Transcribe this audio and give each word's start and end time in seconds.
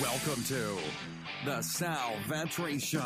Welcome 0.00 0.42
to 0.44 0.78
the 1.44 1.60
Sal 1.60 2.14
Vetri 2.26 2.80
Show. 2.80 3.04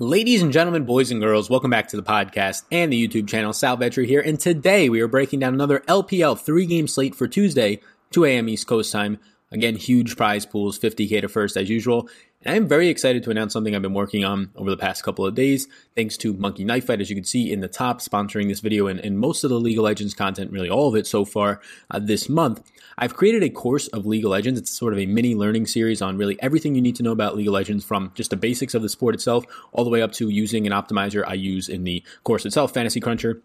Ladies 0.00 0.42
and 0.42 0.52
gentlemen, 0.52 0.86
boys 0.86 1.12
and 1.12 1.20
girls, 1.20 1.48
welcome 1.48 1.70
back 1.70 1.86
to 1.88 1.96
the 1.96 2.02
podcast 2.02 2.64
and 2.72 2.92
the 2.92 3.08
YouTube 3.08 3.28
channel. 3.28 3.52
Sal 3.52 3.76
Vetri 3.76 4.06
here, 4.06 4.20
and 4.20 4.40
today 4.40 4.88
we 4.88 5.00
are 5.02 5.08
breaking 5.08 5.38
down 5.38 5.54
another 5.54 5.84
LPL 5.86 6.36
three 6.40 6.66
game 6.66 6.88
slate 6.88 7.14
for 7.14 7.28
Tuesday, 7.28 7.80
2 8.10 8.24
a.m. 8.24 8.48
East 8.48 8.66
Coast 8.66 8.90
time. 8.90 9.20
Again, 9.52 9.76
huge 9.76 10.16
prize 10.16 10.44
pools, 10.44 10.80
50k 10.80 11.20
to 11.20 11.28
first 11.28 11.56
as 11.56 11.70
usual. 11.70 12.08
And 12.44 12.54
I'm 12.54 12.68
very 12.68 12.88
excited 12.88 13.22
to 13.22 13.30
announce 13.30 13.54
something 13.54 13.74
I've 13.74 13.80
been 13.80 13.94
working 13.94 14.22
on 14.22 14.50
over 14.54 14.68
the 14.68 14.76
past 14.76 15.02
couple 15.02 15.24
of 15.24 15.34
days, 15.34 15.66
thanks 15.96 16.18
to 16.18 16.34
Monkey 16.34 16.62
Knife 16.62 16.86
Fight, 16.86 17.00
as 17.00 17.08
you 17.08 17.16
can 17.16 17.24
see 17.24 17.50
in 17.50 17.60
the 17.60 17.68
top, 17.68 18.02
sponsoring 18.02 18.48
this 18.48 18.60
video 18.60 18.86
and, 18.86 19.00
and 19.00 19.18
most 19.18 19.44
of 19.44 19.50
the 19.50 19.58
League 19.58 19.78
of 19.78 19.84
Legends 19.84 20.12
content, 20.12 20.52
really 20.52 20.68
all 20.68 20.88
of 20.88 20.94
it 20.94 21.06
so 21.06 21.24
far 21.24 21.62
uh, 21.90 21.98
this 21.98 22.28
month. 22.28 22.70
I've 22.98 23.16
created 23.16 23.42
a 23.42 23.48
course 23.48 23.88
of 23.88 24.04
League 24.04 24.26
of 24.26 24.30
Legends. 24.30 24.60
It's 24.60 24.70
sort 24.70 24.92
of 24.92 24.98
a 24.98 25.06
mini 25.06 25.34
learning 25.34 25.66
series 25.66 26.02
on 26.02 26.18
really 26.18 26.40
everything 26.42 26.74
you 26.74 26.82
need 26.82 26.96
to 26.96 27.02
know 27.02 27.12
about 27.12 27.34
League 27.34 27.48
of 27.48 27.54
Legends 27.54 27.82
from 27.82 28.12
just 28.14 28.28
the 28.28 28.36
basics 28.36 28.74
of 28.74 28.82
the 28.82 28.90
sport 28.90 29.14
itself 29.14 29.46
all 29.72 29.84
the 29.84 29.90
way 29.90 30.02
up 30.02 30.12
to 30.12 30.28
using 30.28 30.66
an 30.66 30.72
optimizer 30.72 31.24
I 31.26 31.34
use 31.34 31.70
in 31.70 31.84
the 31.84 32.02
course 32.24 32.44
itself, 32.44 32.74
Fantasy 32.74 33.00
Cruncher 33.00 33.40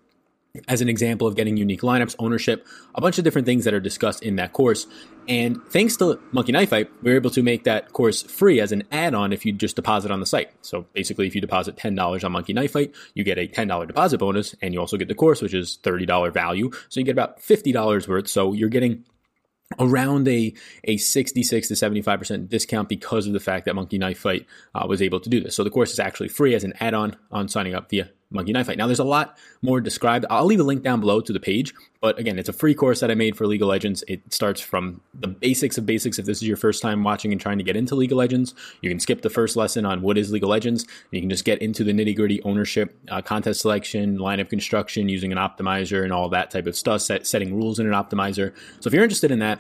as 0.68 0.82
an 0.82 0.90
example 0.90 1.28
of 1.28 1.36
getting 1.36 1.58
unique 1.58 1.82
lineups, 1.82 2.16
ownership, 2.20 2.66
a 2.96 3.02
bunch 3.02 3.18
of 3.18 3.24
different 3.24 3.46
things 3.46 3.66
that 3.66 3.74
are 3.74 3.80
discussed 3.80 4.24
in 4.24 4.36
that 4.38 4.54
course. 4.54 4.88
And 5.28 5.64
thanks 5.70 5.96
to 5.98 6.20
Monkey 6.32 6.52
Knife 6.52 6.72
Fight, 6.72 6.90
we 7.04 7.12
are 7.12 7.16
able 7.16 7.30
to 7.32 7.44
make 7.44 7.66
that 7.66 7.94
course 7.94 8.24
free 8.24 8.60
as 8.60 8.72
an 8.72 8.84
add-on 8.92 9.32
if 9.32 9.46
you 9.46 9.54
just 9.54 9.76
deposit 9.76 10.10
on 10.10 10.20
the 10.20 10.26
site. 10.26 10.52
So 10.62 10.88
basically, 10.94 11.28
if 11.28 11.36
you 11.36 11.42
deposit 11.42 11.76
$10 11.76 12.24
on 12.24 12.32
Monkey 12.32 12.54
Knife 12.54 12.72
Fight, 12.72 12.96
you 13.14 13.24
get 13.24 13.38
a 13.38 13.48
$10 13.48 13.88
deposit 13.88 14.18
bonus, 14.18 14.56
and 14.62 14.74
you 14.74 14.80
also 14.80 14.98
get 14.98 15.08
the 15.08 15.16
course, 15.16 15.42
which 15.42 15.54
is 15.54 15.78
$30 15.84 16.34
value. 16.34 16.72
So 16.90 17.00
you 17.00 17.06
get 17.06 17.12
about 17.12 17.40
$50 17.42 18.08
worth. 18.08 18.28
So 18.28 18.54
you're 18.54 18.70
getting 18.70 19.06
around 19.78 20.28
a, 20.28 20.52
a 20.86 20.98
66 20.98 21.68
to 21.68 21.74
75% 21.76 22.50
discount 22.50 22.90
because 22.90 23.28
of 23.28 23.34
the 23.34 23.40
fact 23.40 23.66
that 23.66 23.76
Monkey 23.76 24.00
Knife 24.00 24.18
Fight 24.18 24.48
uh, 24.74 24.88
was 24.88 25.00
able 25.00 25.20
to 25.20 25.30
do 25.30 25.42
this. 25.42 25.56
So 25.56 25.64
the 25.64 25.70
course 25.70 25.92
is 25.92 26.00
actually 26.00 26.30
free 26.30 26.56
as 26.56 26.64
an 26.64 26.74
add-on 26.80 27.16
on 27.32 27.48
signing 27.50 27.76
up 27.76 27.92
via 27.92 28.10
Monkey 28.32 28.54
Knife 28.54 28.68
Fight. 28.68 28.78
Now, 28.78 28.86
there's 28.86 29.00
a 29.00 29.04
lot 29.04 29.38
more 29.64 29.82
described. 29.82 30.26
I'll 30.30 30.46
leave 30.46 30.60
a 30.60 30.64
link 30.64 30.84
down 30.84 31.00
below 31.00 31.20
to 31.20 31.34
the 31.34 31.40
page, 31.40 31.74
but 32.00 32.20
again, 32.20 32.38
it's 32.38 32.48
a 32.48 32.54
free 32.54 32.76
course 32.76 33.00
that 33.00 33.10
I 33.10 33.16
made 33.16 33.36
for 33.36 33.48
League 33.48 33.64
of 33.64 33.68
Legends. 33.68 34.04
It 34.08 34.32
starts 34.32 34.62
from 34.62 35.02
the 35.16 35.28
basics 35.28 35.80
of 35.80 35.88
basics. 35.88 36.20
If 36.20 36.26
this 36.26 36.38
is 36.38 36.48
your 36.48 36.58
first 36.58 36.84
time 36.84 37.04
watching 37.04 37.32
and 37.32 37.42
trying 37.42 37.58
to 37.58 37.64
get 37.64 37.76
into 37.76 37.96
League 37.96 38.12
of 38.12 38.20
Legends, 38.20 38.54
you 38.82 38.90
can 38.90 39.00
skip 39.00 39.24
the 39.24 39.32
first 39.32 39.56
lesson 39.56 39.84
on 39.84 40.04
what 40.04 40.16
is 40.16 40.32
League 40.32 40.44
of 40.44 40.50
Legends, 40.50 40.86
you 41.10 41.22
can 41.22 41.30
just 41.30 41.44
get 41.44 41.60
into 41.60 41.84
the 41.84 41.92
nitty 41.92 42.16
gritty 42.16 42.40
ownership, 42.44 42.96
uh, 43.10 43.22
contest 43.22 43.62
selection, 43.62 44.20
lineup 44.20 44.50
construction, 44.50 45.10
using 45.10 45.32
an 45.32 45.40
optimizer, 45.40 46.04
and 46.04 46.14
all 46.14 46.30
that 46.30 46.52
type 46.52 46.68
of 46.68 46.76
stuff, 46.76 47.02
set, 47.02 47.26
setting 47.26 47.56
rules 47.56 47.80
in 47.80 47.88
an 47.88 47.94
optimizer. 47.94 48.54
So 48.80 48.88
if 48.88 48.94
you're 48.94 49.04
interested 49.04 49.32
in 49.32 49.40
that, 49.40 49.60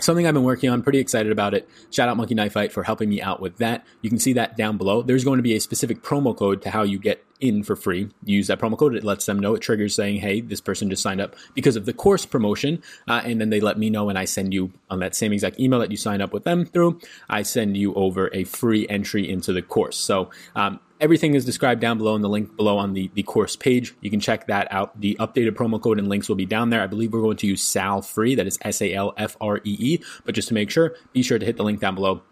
something 0.00 0.26
I've 0.26 0.34
been 0.34 0.42
working 0.42 0.70
on, 0.70 0.82
pretty 0.82 0.98
excited 0.98 1.30
about 1.30 1.54
it. 1.54 1.68
Shout 1.90 2.08
out 2.08 2.16
Monkey 2.16 2.34
Knife 2.34 2.54
Fight 2.54 2.72
for 2.72 2.82
helping 2.82 3.08
me 3.08 3.22
out 3.22 3.40
with 3.40 3.58
that. 3.58 3.86
You 4.00 4.10
can 4.10 4.18
see 4.18 4.32
that 4.32 4.56
down 4.56 4.76
below. 4.76 5.02
There's 5.02 5.24
going 5.24 5.38
to 5.38 5.42
be 5.42 5.54
a 5.54 5.60
specific 5.60 6.02
promo 6.02 6.36
code 6.36 6.62
to 6.62 6.70
how 6.70 6.82
you 6.82 6.98
get 6.98 7.24
in 7.42 7.62
for 7.62 7.76
free. 7.76 8.08
Use 8.24 8.46
that 8.46 8.58
promo 8.58 8.78
code. 8.78 8.94
It 8.94 9.04
lets 9.04 9.26
them 9.26 9.38
know. 9.38 9.54
It 9.54 9.60
triggers 9.60 9.94
saying, 9.94 10.20
hey, 10.20 10.40
this 10.40 10.60
person 10.60 10.88
just 10.88 11.02
signed 11.02 11.20
up 11.20 11.34
because 11.54 11.76
of 11.76 11.84
the 11.84 11.92
course 11.92 12.24
promotion. 12.24 12.82
Uh, 13.08 13.20
and 13.24 13.40
then 13.40 13.50
they 13.50 13.60
let 13.60 13.78
me 13.78 13.90
know 13.90 14.08
and 14.08 14.18
I 14.18 14.24
send 14.24 14.54
you 14.54 14.72
on 14.88 15.00
that 15.00 15.14
same 15.14 15.32
exact 15.32 15.60
email 15.60 15.80
that 15.80 15.90
you 15.90 15.96
sign 15.96 16.22
up 16.22 16.32
with 16.32 16.44
them 16.44 16.64
through. 16.64 17.00
I 17.28 17.42
send 17.42 17.76
you 17.76 17.92
over 17.94 18.30
a 18.32 18.44
free 18.44 18.86
entry 18.88 19.28
into 19.28 19.52
the 19.52 19.62
course. 19.62 19.96
So, 19.96 20.30
um, 20.54 20.80
Everything 21.02 21.34
is 21.34 21.44
described 21.44 21.80
down 21.80 21.98
below 21.98 22.14
in 22.14 22.22
the 22.22 22.28
link 22.28 22.56
below 22.56 22.78
on 22.78 22.92
the, 22.92 23.10
the 23.14 23.24
course 23.24 23.56
page. 23.56 23.92
You 24.02 24.08
can 24.08 24.20
check 24.20 24.46
that 24.46 24.68
out. 24.70 25.00
The 25.00 25.16
updated 25.18 25.56
promo 25.56 25.82
code 25.82 25.98
and 25.98 26.08
links 26.08 26.28
will 26.28 26.36
be 26.36 26.46
down 26.46 26.70
there. 26.70 26.80
I 26.80 26.86
believe 26.86 27.12
we're 27.12 27.22
going 27.22 27.38
to 27.38 27.46
use 27.48 27.60
SAL 27.60 28.02
free. 28.02 28.36
That 28.36 28.46
is 28.46 28.56
S 28.62 28.80
A 28.80 28.94
L 28.94 29.12
F 29.16 29.36
R 29.40 29.56
E 29.64 29.76
E. 29.80 30.00
But 30.24 30.36
just 30.36 30.46
to 30.46 30.54
make 30.54 30.70
sure, 30.70 30.94
be 31.12 31.24
sure 31.24 31.40
to 31.40 31.44
hit 31.44 31.56
the 31.56 31.64
link 31.64 31.80
down 31.80 31.96
below 31.96 32.22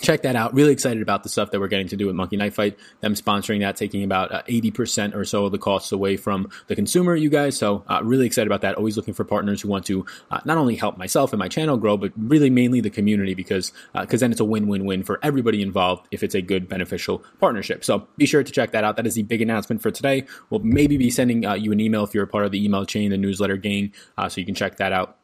check 0.00 0.22
that 0.22 0.36
out. 0.36 0.52
Really 0.52 0.72
excited 0.72 1.02
about 1.02 1.22
the 1.22 1.28
stuff 1.28 1.50
that 1.50 1.60
we're 1.60 1.68
getting 1.68 1.88
to 1.88 1.96
do 1.96 2.06
with 2.06 2.14
Monkey 2.14 2.36
Knife 2.36 2.54
Fight. 2.54 2.78
Them 3.00 3.14
sponsoring 3.14 3.60
that, 3.60 3.76
taking 3.76 4.04
about 4.04 4.30
uh, 4.30 4.42
80% 4.42 5.14
or 5.14 5.24
so 5.24 5.46
of 5.46 5.52
the 5.52 5.58
costs 5.58 5.90
away 5.90 6.16
from 6.16 6.50
the 6.66 6.76
consumer, 6.76 7.16
you 7.16 7.30
guys. 7.30 7.56
So, 7.56 7.82
uh, 7.88 8.00
really 8.04 8.26
excited 8.26 8.46
about 8.46 8.60
that. 8.60 8.74
Always 8.74 8.96
looking 8.96 9.14
for 9.14 9.24
partners 9.24 9.62
who 9.62 9.68
want 9.68 9.86
to 9.86 10.04
uh, 10.30 10.40
not 10.44 10.58
only 10.58 10.76
help 10.76 10.98
myself 10.98 11.32
and 11.32 11.38
my 11.38 11.48
channel 11.48 11.78
grow, 11.78 11.96
but 11.96 12.12
really 12.16 12.50
mainly 12.50 12.80
the 12.80 12.90
community 12.90 13.34
because, 13.34 13.72
because 13.94 14.22
uh, 14.22 14.24
then 14.24 14.32
it's 14.32 14.40
a 14.40 14.44
win-win-win 14.44 15.02
for 15.02 15.18
everybody 15.22 15.62
involved 15.62 16.06
if 16.10 16.22
it's 16.22 16.34
a 16.34 16.42
good, 16.42 16.68
beneficial 16.68 17.24
partnership. 17.40 17.82
So, 17.82 18.06
be 18.18 18.26
sure 18.26 18.42
to 18.42 18.52
check 18.52 18.72
that 18.72 18.84
out. 18.84 18.96
That 18.96 19.06
is 19.06 19.14
the 19.14 19.22
big 19.22 19.40
announcement 19.40 19.80
for 19.80 19.90
today. 19.90 20.26
We'll 20.50 20.60
maybe 20.60 20.98
be 20.98 21.10
sending 21.10 21.46
uh, 21.46 21.54
you 21.54 21.72
an 21.72 21.80
email 21.80 22.04
if 22.04 22.14
you're 22.14 22.24
a 22.24 22.28
part 22.28 22.44
of 22.44 22.52
the 22.52 22.62
email 22.62 22.84
chain, 22.84 23.10
the 23.10 23.16
newsletter 23.16 23.56
gang, 23.56 23.92
uh, 24.18 24.28
so 24.28 24.40
you 24.40 24.44
can 24.44 24.54
check 24.54 24.76
that 24.76 24.92
out 24.92 25.16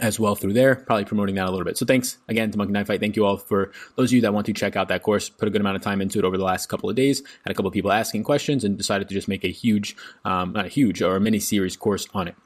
as 0.00 0.20
well 0.20 0.34
through 0.34 0.52
there, 0.52 0.74
probably 0.74 1.04
promoting 1.04 1.34
that 1.36 1.46
a 1.46 1.50
little 1.50 1.64
bit. 1.64 1.76
So 1.76 1.86
thanks 1.86 2.18
again 2.28 2.50
to 2.50 2.58
Monkey 2.58 2.72
Knife 2.72 2.86
Fight. 2.86 3.00
Thank 3.00 3.16
you 3.16 3.24
all 3.24 3.36
for 3.36 3.72
those 3.96 4.10
of 4.10 4.14
you 4.14 4.20
that 4.22 4.32
want 4.32 4.46
to 4.46 4.52
check 4.52 4.76
out 4.76 4.88
that 4.88 5.02
course. 5.02 5.28
Put 5.28 5.48
a 5.48 5.50
good 5.50 5.60
amount 5.60 5.76
of 5.76 5.82
time 5.82 6.00
into 6.00 6.18
it 6.18 6.24
over 6.24 6.36
the 6.36 6.44
last 6.44 6.66
couple 6.66 6.88
of 6.88 6.96
days. 6.96 7.22
Had 7.44 7.50
a 7.50 7.54
couple 7.54 7.68
of 7.68 7.74
people 7.74 7.92
asking 7.92 8.24
questions 8.24 8.64
and 8.64 8.76
decided 8.76 9.08
to 9.08 9.14
just 9.14 9.28
make 9.28 9.44
a 9.44 9.50
huge, 9.50 9.96
um, 10.24 10.52
not 10.52 10.66
a 10.66 10.68
huge 10.68 11.02
or 11.02 11.16
a 11.16 11.20
mini 11.20 11.40
series 11.40 11.76
course 11.76 12.06
on 12.14 12.28
it. 12.28 12.36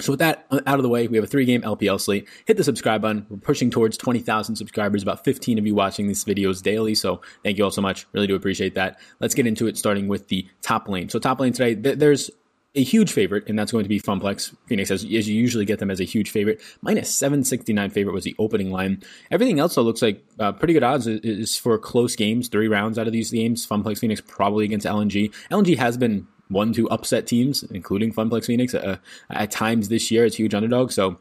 So 0.00 0.12
with 0.12 0.20
that 0.20 0.46
uh, 0.50 0.60
out 0.66 0.78
of 0.78 0.82
the 0.82 0.88
way, 0.88 1.08
we 1.08 1.16
have 1.16 1.24
a 1.24 1.28
three 1.28 1.44
game 1.44 1.62
LPL 1.62 2.00
slate. 2.00 2.28
Hit 2.44 2.56
the 2.56 2.64
subscribe 2.64 3.00
button. 3.02 3.26
We're 3.30 3.38
pushing 3.38 3.70
towards 3.70 3.96
20,000 3.96 4.56
subscribers, 4.56 5.02
about 5.02 5.24
15 5.24 5.58
of 5.58 5.66
you 5.66 5.74
watching 5.74 6.06
these 6.06 6.24
videos 6.24 6.62
daily. 6.62 6.94
So 6.94 7.22
thank 7.42 7.56
you 7.56 7.64
all 7.64 7.70
so 7.70 7.80
much. 7.80 8.06
Really 8.12 8.26
do 8.26 8.34
appreciate 8.34 8.74
that. 8.74 9.00
Let's 9.20 9.34
get 9.34 9.46
into 9.46 9.66
it, 9.66 9.78
starting 9.78 10.08
with 10.08 10.28
the 10.28 10.48
top 10.60 10.88
lane. 10.88 11.08
So 11.08 11.18
top 11.18 11.40
lane 11.40 11.52
today, 11.52 11.74
th- 11.74 11.98
there's 11.98 12.30
a 12.76 12.82
huge 12.82 13.12
favorite, 13.12 13.48
and 13.48 13.58
that's 13.58 13.72
going 13.72 13.84
to 13.84 13.88
be 13.88 14.00
FunPlus. 14.00 14.54
Phoenix, 14.66 14.90
as, 14.90 15.02
as 15.02 15.28
you 15.28 15.34
usually 15.34 15.64
get 15.64 15.78
them 15.78 15.90
as 15.90 15.98
a 15.98 16.04
huge 16.04 16.30
favorite. 16.30 16.60
Minus 16.82 17.12
769 17.14 17.90
favorite 17.90 18.12
was 18.12 18.24
the 18.24 18.36
opening 18.38 18.70
line. 18.70 19.02
Everything 19.30 19.58
else, 19.58 19.74
though, 19.74 19.82
looks 19.82 20.02
like 20.02 20.22
uh, 20.38 20.52
pretty 20.52 20.74
good 20.74 20.82
odds 20.82 21.06
is, 21.06 21.56
for 21.56 21.78
close 21.78 22.14
games, 22.14 22.48
three 22.48 22.68
rounds 22.68 22.98
out 22.98 23.06
of 23.06 23.12
these 23.12 23.30
games. 23.30 23.66
FunPlus 23.66 23.98
Phoenix 23.98 24.20
probably 24.20 24.66
against 24.66 24.86
LNG. 24.86 25.32
LNG 25.50 25.76
has 25.78 25.96
been 25.96 26.26
one 26.48 26.72
to 26.74 26.88
upset 26.90 27.26
teams, 27.26 27.62
including 27.64 28.12
FunPlus 28.12 28.46
Phoenix, 28.46 28.74
uh, 28.74 28.98
at 29.30 29.50
times 29.50 29.88
this 29.88 30.10
year. 30.10 30.24
It's 30.24 30.36
huge 30.36 30.54
underdog, 30.54 30.92
so 30.92 31.18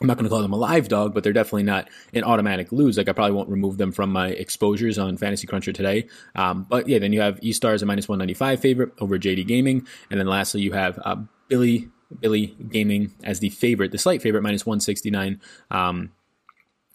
I'm 0.00 0.08
not 0.08 0.16
going 0.16 0.24
to 0.24 0.30
call 0.30 0.42
them 0.42 0.52
a 0.52 0.56
live 0.56 0.88
dog, 0.88 1.14
but 1.14 1.22
they're 1.22 1.32
definitely 1.32 1.62
not 1.62 1.88
an 2.12 2.24
automatic 2.24 2.72
lose. 2.72 2.98
Like 2.98 3.08
I 3.08 3.12
probably 3.12 3.36
won't 3.36 3.48
remove 3.48 3.78
them 3.78 3.92
from 3.92 4.10
my 4.10 4.28
exposures 4.28 4.98
on 4.98 5.16
Fantasy 5.16 5.46
Cruncher 5.46 5.72
today. 5.72 6.08
Um, 6.34 6.66
but 6.68 6.88
yeah, 6.88 6.98
then 6.98 7.12
you 7.12 7.20
have 7.20 7.38
E 7.42 7.52
Stars 7.52 7.82
a 7.82 7.86
minus 7.86 8.08
195 8.08 8.60
favorite 8.60 8.92
over 8.98 9.18
JD 9.18 9.46
Gaming, 9.46 9.86
and 10.10 10.18
then 10.18 10.26
lastly 10.26 10.62
you 10.62 10.72
have 10.72 10.98
uh, 11.04 11.16
Billy 11.48 11.88
Billy 12.20 12.56
Gaming 12.68 13.12
as 13.22 13.40
the 13.40 13.50
favorite, 13.50 13.92
the 13.92 13.98
slight 13.98 14.20
favorite 14.20 14.42
minus 14.42 14.66
169 14.66 15.40
um, 15.70 16.12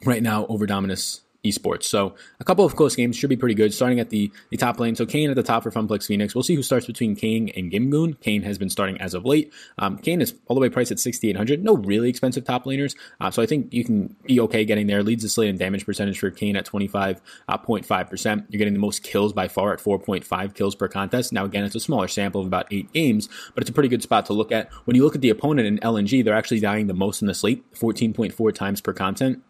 right 0.06 0.22
now 0.22 0.46
over 0.48 0.66
Dominus 0.66 1.22
esports. 1.46 1.84
So 1.84 2.16
a 2.40 2.44
couple 2.44 2.66
of 2.66 2.76
close 2.76 2.96
games 2.96 3.16
should 3.16 3.30
be 3.30 3.38
pretty 3.38 3.56
good. 3.56 3.74
Starting 3.74 4.00
at 4.00 4.10
the, 4.10 4.32
the 4.50 4.58
top 4.58 4.80
lane, 4.80 4.96
so 4.96 5.06
Kane 5.06 5.30
at 5.30 5.36
the 5.36 5.44
top 5.44 5.64
for 5.64 5.72
FunPlus 5.72 6.06
Phoenix. 6.06 6.36
We'll 6.36 6.44
see 6.44 6.56
who 6.56 6.64
starts 6.64 6.86
between 6.86 7.16
Kane 7.16 7.50
and 7.50 7.72
Gimgoon. 7.72 8.20
Kane 8.20 8.44
has 8.44 8.58
been 8.58 8.70
starting 8.70 9.00
as 9.00 9.14
of 9.14 9.26
late. 9.26 9.54
Um, 9.78 9.98
Kayn 9.98 10.22
is 10.22 10.36
all 10.48 10.56
the 10.56 10.60
way 10.60 10.70
priced 10.70 10.92
at 10.92 11.00
6,800. 11.00 11.64
No 11.64 11.76
really 11.76 12.10
expensive 12.10 12.44
top 12.44 12.66
laners, 12.66 12.96
uh, 13.22 13.32
so 13.32 13.42
I 13.42 13.46
think 13.46 13.74
you 13.74 13.86
can 13.86 14.16
be 14.26 14.40
okay 14.42 14.66
getting 14.66 14.88
there. 14.88 15.04
Leads 15.04 15.24
the 15.24 15.30
slate 15.30 15.50
in 15.50 15.58
damage 15.58 15.86
percentage 15.86 16.20
for 16.20 16.30
Kane 16.30 16.56
at 16.56 16.66
25.5%. 16.66 17.20
Uh, 17.50 18.42
You're 18.50 18.58
getting 18.58 18.74
the 18.74 18.80
most 18.80 19.04
kills 19.04 19.34
by 19.34 19.48
far 19.48 19.74
at 19.74 19.80
4.5 19.80 20.54
kills 20.54 20.76
per 20.76 20.88
contest. 20.88 21.32
Now 21.32 21.46
again, 21.46 21.64
it's 21.64 21.76
a 21.76 21.80
smaller 21.80 22.08
sample 22.08 22.42
of 22.42 22.48
about 22.48 22.68
eight 22.72 22.92
games, 22.92 23.30
but 23.56 23.62
it's 23.62 23.70
a 23.70 23.74
pretty 23.74 23.90
good 23.90 24.04
spot 24.04 24.26
to 24.28 24.34
look 24.34 24.52
at. 24.52 24.72
When 24.86 24.96
you 24.96 25.04
look 25.04 25.16
at 25.16 25.22
the 25.22 25.30
opponent 25.30 25.68
in 25.68 25.78
LNG, 25.80 26.24
they're 26.24 26.36
actually 26.36 26.60
dying 26.60 26.88
the 26.88 26.94
most 26.94 27.22
in 27.22 27.28
the 27.28 27.34
slate, 27.34 27.72
14.4 27.74 28.54
times 28.54 28.82
per 28.82 28.94
content 28.94 29.42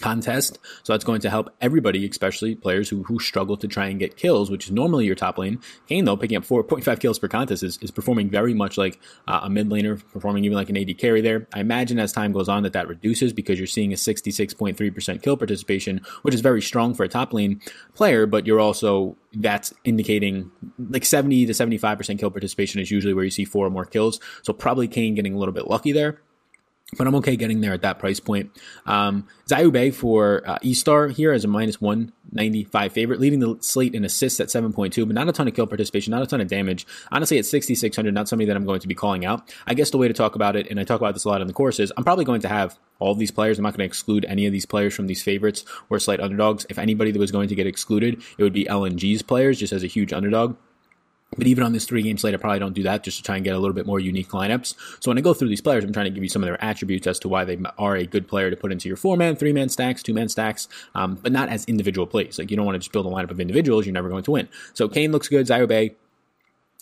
contest. 0.00 0.58
So 0.82 0.92
that's 0.92 1.04
going 1.04 1.20
to 1.20 1.30
help 1.30 1.54
everybody, 1.60 2.04
especially 2.08 2.56
players 2.56 2.88
who, 2.88 3.04
who 3.04 3.20
struggle 3.20 3.56
to 3.56 3.68
try 3.68 3.86
and 3.86 4.00
get 4.00 4.16
kills, 4.16 4.50
which 4.50 4.66
is 4.66 4.72
normally 4.72 5.06
your 5.06 5.14
top 5.14 5.38
lane. 5.38 5.60
Kane, 5.88 6.04
though, 6.04 6.16
picking 6.16 6.36
up 6.36 6.44
4.5 6.44 6.98
kills 6.98 7.20
per 7.20 7.28
contest 7.28 7.62
is, 7.62 7.78
is 7.80 7.92
performing 7.92 8.28
very 8.28 8.54
much 8.54 8.76
like 8.76 8.98
uh, 9.28 9.40
a 9.44 9.50
mid 9.50 9.68
laner, 9.68 10.02
performing 10.12 10.44
even 10.44 10.56
like 10.56 10.68
an 10.68 10.76
AD 10.76 10.98
carry 10.98 11.20
there. 11.20 11.46
I 11.54 11.60
imagine 11.60 12.00
as 12.00 12.12
time 12.12 12.32
goes 12.32 12.48
on 12.48 12.64
that 12.64 12.72
that 12.72 12.88
reduces 12.88 13.32
because 13.32 13.58
you're 13.58 13.68
seeing 13.68 13.92
a 13.92 13.96
66.3% 13.96 15.22
kill 15.22 15.36
participation, 15.36 16.00
which 16.22 16.34
is 16.34 16.40
very 16.40 16.60
strong 16.60 16.92
for 16.94 17.04
a 17.04 17.08
top 17.08 17.32
lane 17.32 17.60
player, 17.94 18.26
but 18.26 18.48
you're 18.48 18.60
also, 18.60 19.16
that's 19.32 19.72
indicating 19.84 20.50
like 20.90 21.04
70 21.04 21.46
to 21.46 21.52
75% 21.52 22.18
kill 22.18 22.32
participation 22.32 22.80
is 22.80 22.90
usually 22.90 23.14
where 23.14 23.24
you 23.24 23.30
see 23.30 23.44
four 23.44 23.64
or 23.64 23.70
more 23.70 23.84
kills. 23.84 24.18
So 24.42 24.52
probably 24.52 24.88
Kane 24.88 25.14
getting 25.14 25.34
a 25.34 25.38
little 25.38 25.54
bit 25.54 25.68
lucky 25.68 25.92
there 25.92 26.18
but 26.96 27.06
I'm 27.06 27.14
okay 27.16 27.36
getting 27.36 27.60
there 27.60 27.72
at 27.72 27.82
that 27.82 27.98
price 27.98 28.20
point. 28.20 28.50
Um, 28.86 29.26
Zayube 29.48 29.94
for 29.94 30.42
uh, 30.46 30.58
E-Star 30.62 31.08
here 31.08 31.32
as 31.32 31.44
a 31.44 31.48
minus 31.48 31.80
195 31.80 32.92
favorite, 32.92 33.20
leading 33.20 33.40
the 33.40 33.56
slate 33.60 33.94
in 33.94 34.04
assists 34.04 34.40
at 34.40 34.48
7.2, 34.48 35.06
but 35.06 35.14
not 35.14 35.28
a 35.28 35.32
ton 35.32 35.48
of 35.48 35.54
kill 35.54 35.66
participation, 35.66 36.10
not 36.12 36.22
a 36.22 36.26
ton 36.26 36.40
of 36.40 36.48
damage. 36.48 36.86
Honestly, 37.12 37.38
at 37.38 37.46
6,600, 37.46 38.14
not 38.14 38.28
somebody 38.28 38.46
that 38.46 38.56
I'm 38.56 38.64
going 38.64 38.80
to 38.80 38.88
be 38.88 38.94
calling 38.94 39.24
out. 39.24 39.54
I 39.66 39.74
guess 39.74 39.90
the 39.90 39.98
way 39.98 40.08
to 40.08 40.14
talk 40.14 40.34
about 40.34 40.56
it, 40.56 40.68
and 40.70 40.80
I 40.80 40.84
talk 40.84 41.00
about 41.00 41.14
this 41.14 41.24
a 41.24 41.28
lot 41.28 41.40
in 41.40 41.46
the 41.46 41.52
courses, 41.52 41.92
I'm 41.96 42.04
probably 42.04 42.24
going 42.24 42.40
to 42.42 42.48
have 42.48 42.78
all 42.98 43.14
these 43.14 43.30
players. 43.30 43.58
I'm 43.58 43.64
not 43.64 43.72
going 43.72 43.80
to 43.80 43.84
exclude 43.86 44.24
any 44.26 44.46
of 44.46 44.52
these 44.52 44.66
players 44.66 44.94
from 44.94 45.06
these 45.06 45.22
favorites 45.22 45.64
or 45.90 45.98
slight 45.98 46.20
underdogs. 46.20 46.66
If 46.70 46.78
anybody 46.78 47.10
that 47.10 47.18
was 47.18 47.32
going 47.32 47.48
to 47.48 47.54
get 47.54 47.66
excluded, 47.66 48.22
it 48.38 48.42
would 48.42 48.52
be 48.52 48.64
LNG's 48.64 49.22
players, 49.22 49.58
just 49.58 49.72
as 49.72 49.82
a 49.82 49.88
huge 49.88 50.12
underdog. 50.12 50.56
But 51.36 51.46
even 51.46 51.64
on 51.64 51.72
this 51.72 51.84
three 51.84 52.02
game 52.02 52.18
slate, 52.18 52.34
I 52.34 52.36
probably 52.36 52.58
don't 52.58 52.74
do 52.74 52.82
that 52.84 53.02
just 53.02 53.18
to 53.18 53.22
try 53.22 53.36
and 53.36 53.44
get 53.44 53.54
a 53.54 53.58
little 53.58 53.74
bit 53.74 53.86
more 53.86 54.00
unique 54.00 54.28
lineups. 54.28 54.74
So 55.00 55.10
when 55.10 55.18
I 55.18 55.20
go 55.20 55.34
through 55.34 55.48
these 55.48 55.60
players, 55.60 55.84
I'm 55.84 55.92
trying 55.92 56.06
to 56.06 56.10
give 56.10 56.22
you 56.22 56.28
some 56.28 56.42
of 56.42 56.46
their 56.46 56.62
attributes 56.62 57.06
as 57.06 57.18
to 57.20 57.28
why 57.28 57.44
they 57.44 57.58
are 57.78 57.96
a 57.96 58.06
good 58.06 58.28
player 58.28 58.50
to 58.50 58.56
put 58.56 58.72
into 58.72 58.88
your 58.88 58.96
four 58.96 59.16
man, 59.16 59.36
three 59.36 59.52
man 59.52 59.68
stacks, 59.68 60.02
two 60.02 60.14
man 60.14 60.28
stacks, 60.28 60.68
um, 60.94 61.16
but 61.16 61.32
not 61.32 61.48
as 61.48 61.64
individual 61.66 62.06
plays. 62.06 62.38
Like 62.38 62.50
you 62.50 62.56
don't 62.56 62.66
want 62.66 62.76
to 62.76 62.80
just 62.80 62.92
build 62.92 63.06
a 63.06 63.10
lineup 63.10 63.30
of 63.30 63.40
individuals, 63.40 63.86
you're 63.86 63.92
never 63.92 64.08
going 64.08 64.24
to 64.24 64.30
win. 64.30 64.48
So 64.72 64.88
Kane 64.88 65.12
looks 65.12 65.28
good, 65.28 65.46
Zayobay, 65.46 65.94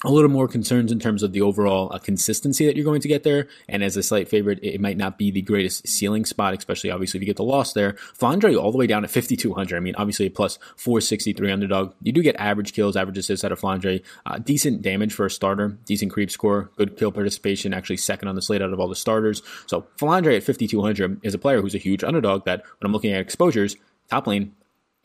a 0.05 0.11
little 0.11 0.31
more 0.31 0.49
concerns 0.49 0.91
in 0.91 0.99
terms 0.99 1.23
of 1.23 1.33
the 1.33 1.41
overall 1.41 1.93
uh, 1.93 1.99
consistency 1.99 2.67
that 2.67 2.77
you're 2.77 2.85
going 2.85 3.01
to 3.01 3.09
get 3.09 3.23
there. 3.23 3.49
And 3.69 3.85
as 3.85 3.97
a 3.97 4.03
slight 4.03 4.29
favorite, 4.29 4.59
it, 4.63 4.81
might 4.81 4.97
not 4.97 5.17
be 5.17 5.31
the 5.31 5.43
greatest 5.43 5.87
ceiling 5.87 6.25
spot, 6.25 6.55
especially 6.55 6.91
obviously 6.91 7.19
if 7.19 7.23
you 7.23 7.27
get 7.27 7.37
the 7.37 7.45
loss 7.45 7.73
there. 7.73 7.93
Flandre 8.19 8.61
all 8.61 8.73
the 8.73 8.79
way 8.79 8.89
down 8.89 9.05
at 9.05 9.11
5,200. 9.11 9.77
I 9.77 9.81
mean, 9.81 9.95
obviously 9.97 10.27
a 10.27 10.31
plus 10.31 10.59
463 10.77 11.53
underdog. 11.53 11.95
You 12.03 12.13
do 12.13 12.23
get 12.23 12.35
average 12.37 12.73
kills, 12.73 12.97
average 12.97 13.19
assists 13.19 13.45
out 13.45 13.53
of 13.53 13.61
Flandre. 13.61 14.03
Uh, 14.27 14.39
decent 14.39 14.83
damage 14.83 15.15
for 15.15 15.27
a 15.27 15.31
starter, 15.31 15.79
decent 15.87 16.11
creep 16.11 16.31
score, 16.31 16.71
good 16.77 16.97
kill 16.97 17.13
participation, 17.13 17.73
actually 17.73 17.99
second 17.99 18.29
on 18.29 18.35
the 18.35 18.43
slate 18.43 18.63
out 18.63 18.73
of 18.73 18.81
all 18.81 18.89
the 18.89 18.97
starters. 18.97 19.43
So 19.67 19.87
Flandre 19.99 20.37
at 20.37 20.43
5,200 20.43 21.21
is 21.23 21.35
a 21.35 21.39
player 21.39 21.61
who's 21.61 21.75
a 21.75 21.79
huge 21.79 22.03
underdog 22.03 22.45
that 22.47 22.65
when 22.81 22.87
I'm 22.87 22.93
looking 22.93 23.13
at 23.13 23.21
exposures, 23.21 23.77
top 24.11 24.27
lane, 24.27 24.53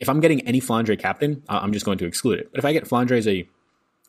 if 0.00 0.08
I'm 0.08 0.20
getting 0.20 0.40
any 0.42 0.60
Flandre 0.60 0.98
captain, 0.98 1.42
I'm 1.48 1.72
just 1.72 1.84
going 1.84 1.98
to 1.98 2.06
exclude 2.06 2.40
it. 2.40 2.50
But 2.50 2.58
if 2.58 2.64
I 2.64 2.72
get 2.72 2.84
Flandre 2.84 3.18
as 3.18 3.26
a 3.26 3.48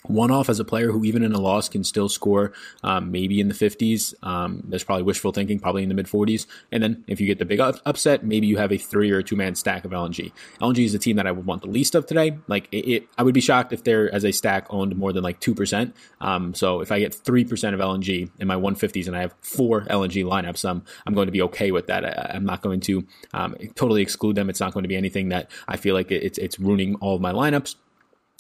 one 0.05 0.31
off 0.31 0.49
as 0.49 0.59
a 0.59 0.65
player 0.65 0.91
who, 0.91 1.03
even 1.03 1.23
in 1.23 1.33
a 1.33 1.39
loss, 1.39 1.67
can 1.67 1.83
still 1.83 2.07
score 2.07 2.53
um, 2.83 3.11
maybe 3.11 3.39
in 3.39 3.49
the 3.49 3.53
50s. 3.53 4.13
Um, 4.23 4.63
that's 4.67 4.83
probably 4.83 5.03
wishful 5.03 5.33
thinking, 5.33 5.59
probably 5.59 5.83
in 5.83 5.89
the 5.89 5.95
mid 5.95 6.07
40s. 6.07 6.47
And 6.71 6.81
then 6.81 7.03
if 7.07 7.19
you 7.19 7.27
get 7.27 7.37
the 7.37 7.45
big 7.45 7.59
up- 7.59 7.81
upset, 7.85 8.23
maybe 8.23 8.47
you 8.47 8.57
have 8.57 8.71
a 8.71 8.77
three 8.77 9.11
or 9.11 9.21
two 9.21 9.35
man 9.35 9.55
stack 9.55 9.83
of 9.83 9.91
LNG. 9.91 10.31
LNG 10.61 10.85
is 10.85 10.93
the 10.93 10.99
team 10.99 11.17
that 11.17 11.27
I 11.27 11.31
would 11.31 11.45
want 11.45 11.63
the 11.63 11.67
least 11.67 11.95
of 11.95 12.05
today. 12.05 12.37
Like, 12.47 12.69
it, 12.71 12.77
it 12.77 13.09
I 13.17 13.23
would 13.23 13.33
be 13.33 13.41
shocked 13.41 13.73
if 13.73 13.83
they're 13.83 14.13
as 14.13 14.23
a 14.23 14.31
stack 14.31 14.67
owned 14.69 14.95
more 14.95 15.11
than 15.11 15.23
like 15.23 15.41
2%. 15.41 15.93
Um, 16.21 16.53
so 16.53 16.79
if 16.79 16.91
I 16.91 16.99
get 16.99 17.11
3% 17.11 17.73
of 17.73 17.79
LNG 17.79 18.29
in 18.39 18.47
my 18.47 18.55
150s 18.55 19.07
and 19.07 19.17
I 19.17 19.21
have 19.21 19.35
four 19.41 19.81
LNG 19.81 20.23
lineups, 20.23 20.67
um, 20.67 20.83
I'm 21.05 21.13
going 21.13 21.27
to 21.27 21.31
be 21.31 21.41
okay 21.43 21.71
with 21.71 21.87
that. 21.87 22.05
I, 22.05 22.35
am 22.35 22.45
not 22.45 22.61
going 22.61 22.79
to 22.81 23.05
um, 23.33 23.55
totally 23.75 24.01
exclude 24.01 24.35
them. 24.35 24.49
It's 24.49 24.61
not 24.61 24.73
going 24.73 24.83
to 24.83 24.89
be 24.89 24.95
anything 24.95 25.29
that 25.29 25.51
I 25.67 25.75
feel 25.75 25.93
like 25.93 26.09
it's, 26.09 26.37
it's 26.37 26.57
ruining 26.57 26.95
all 26.95 27.15
of 27.15 27.21
my 27.21 27.33
lineups 27.33 27.75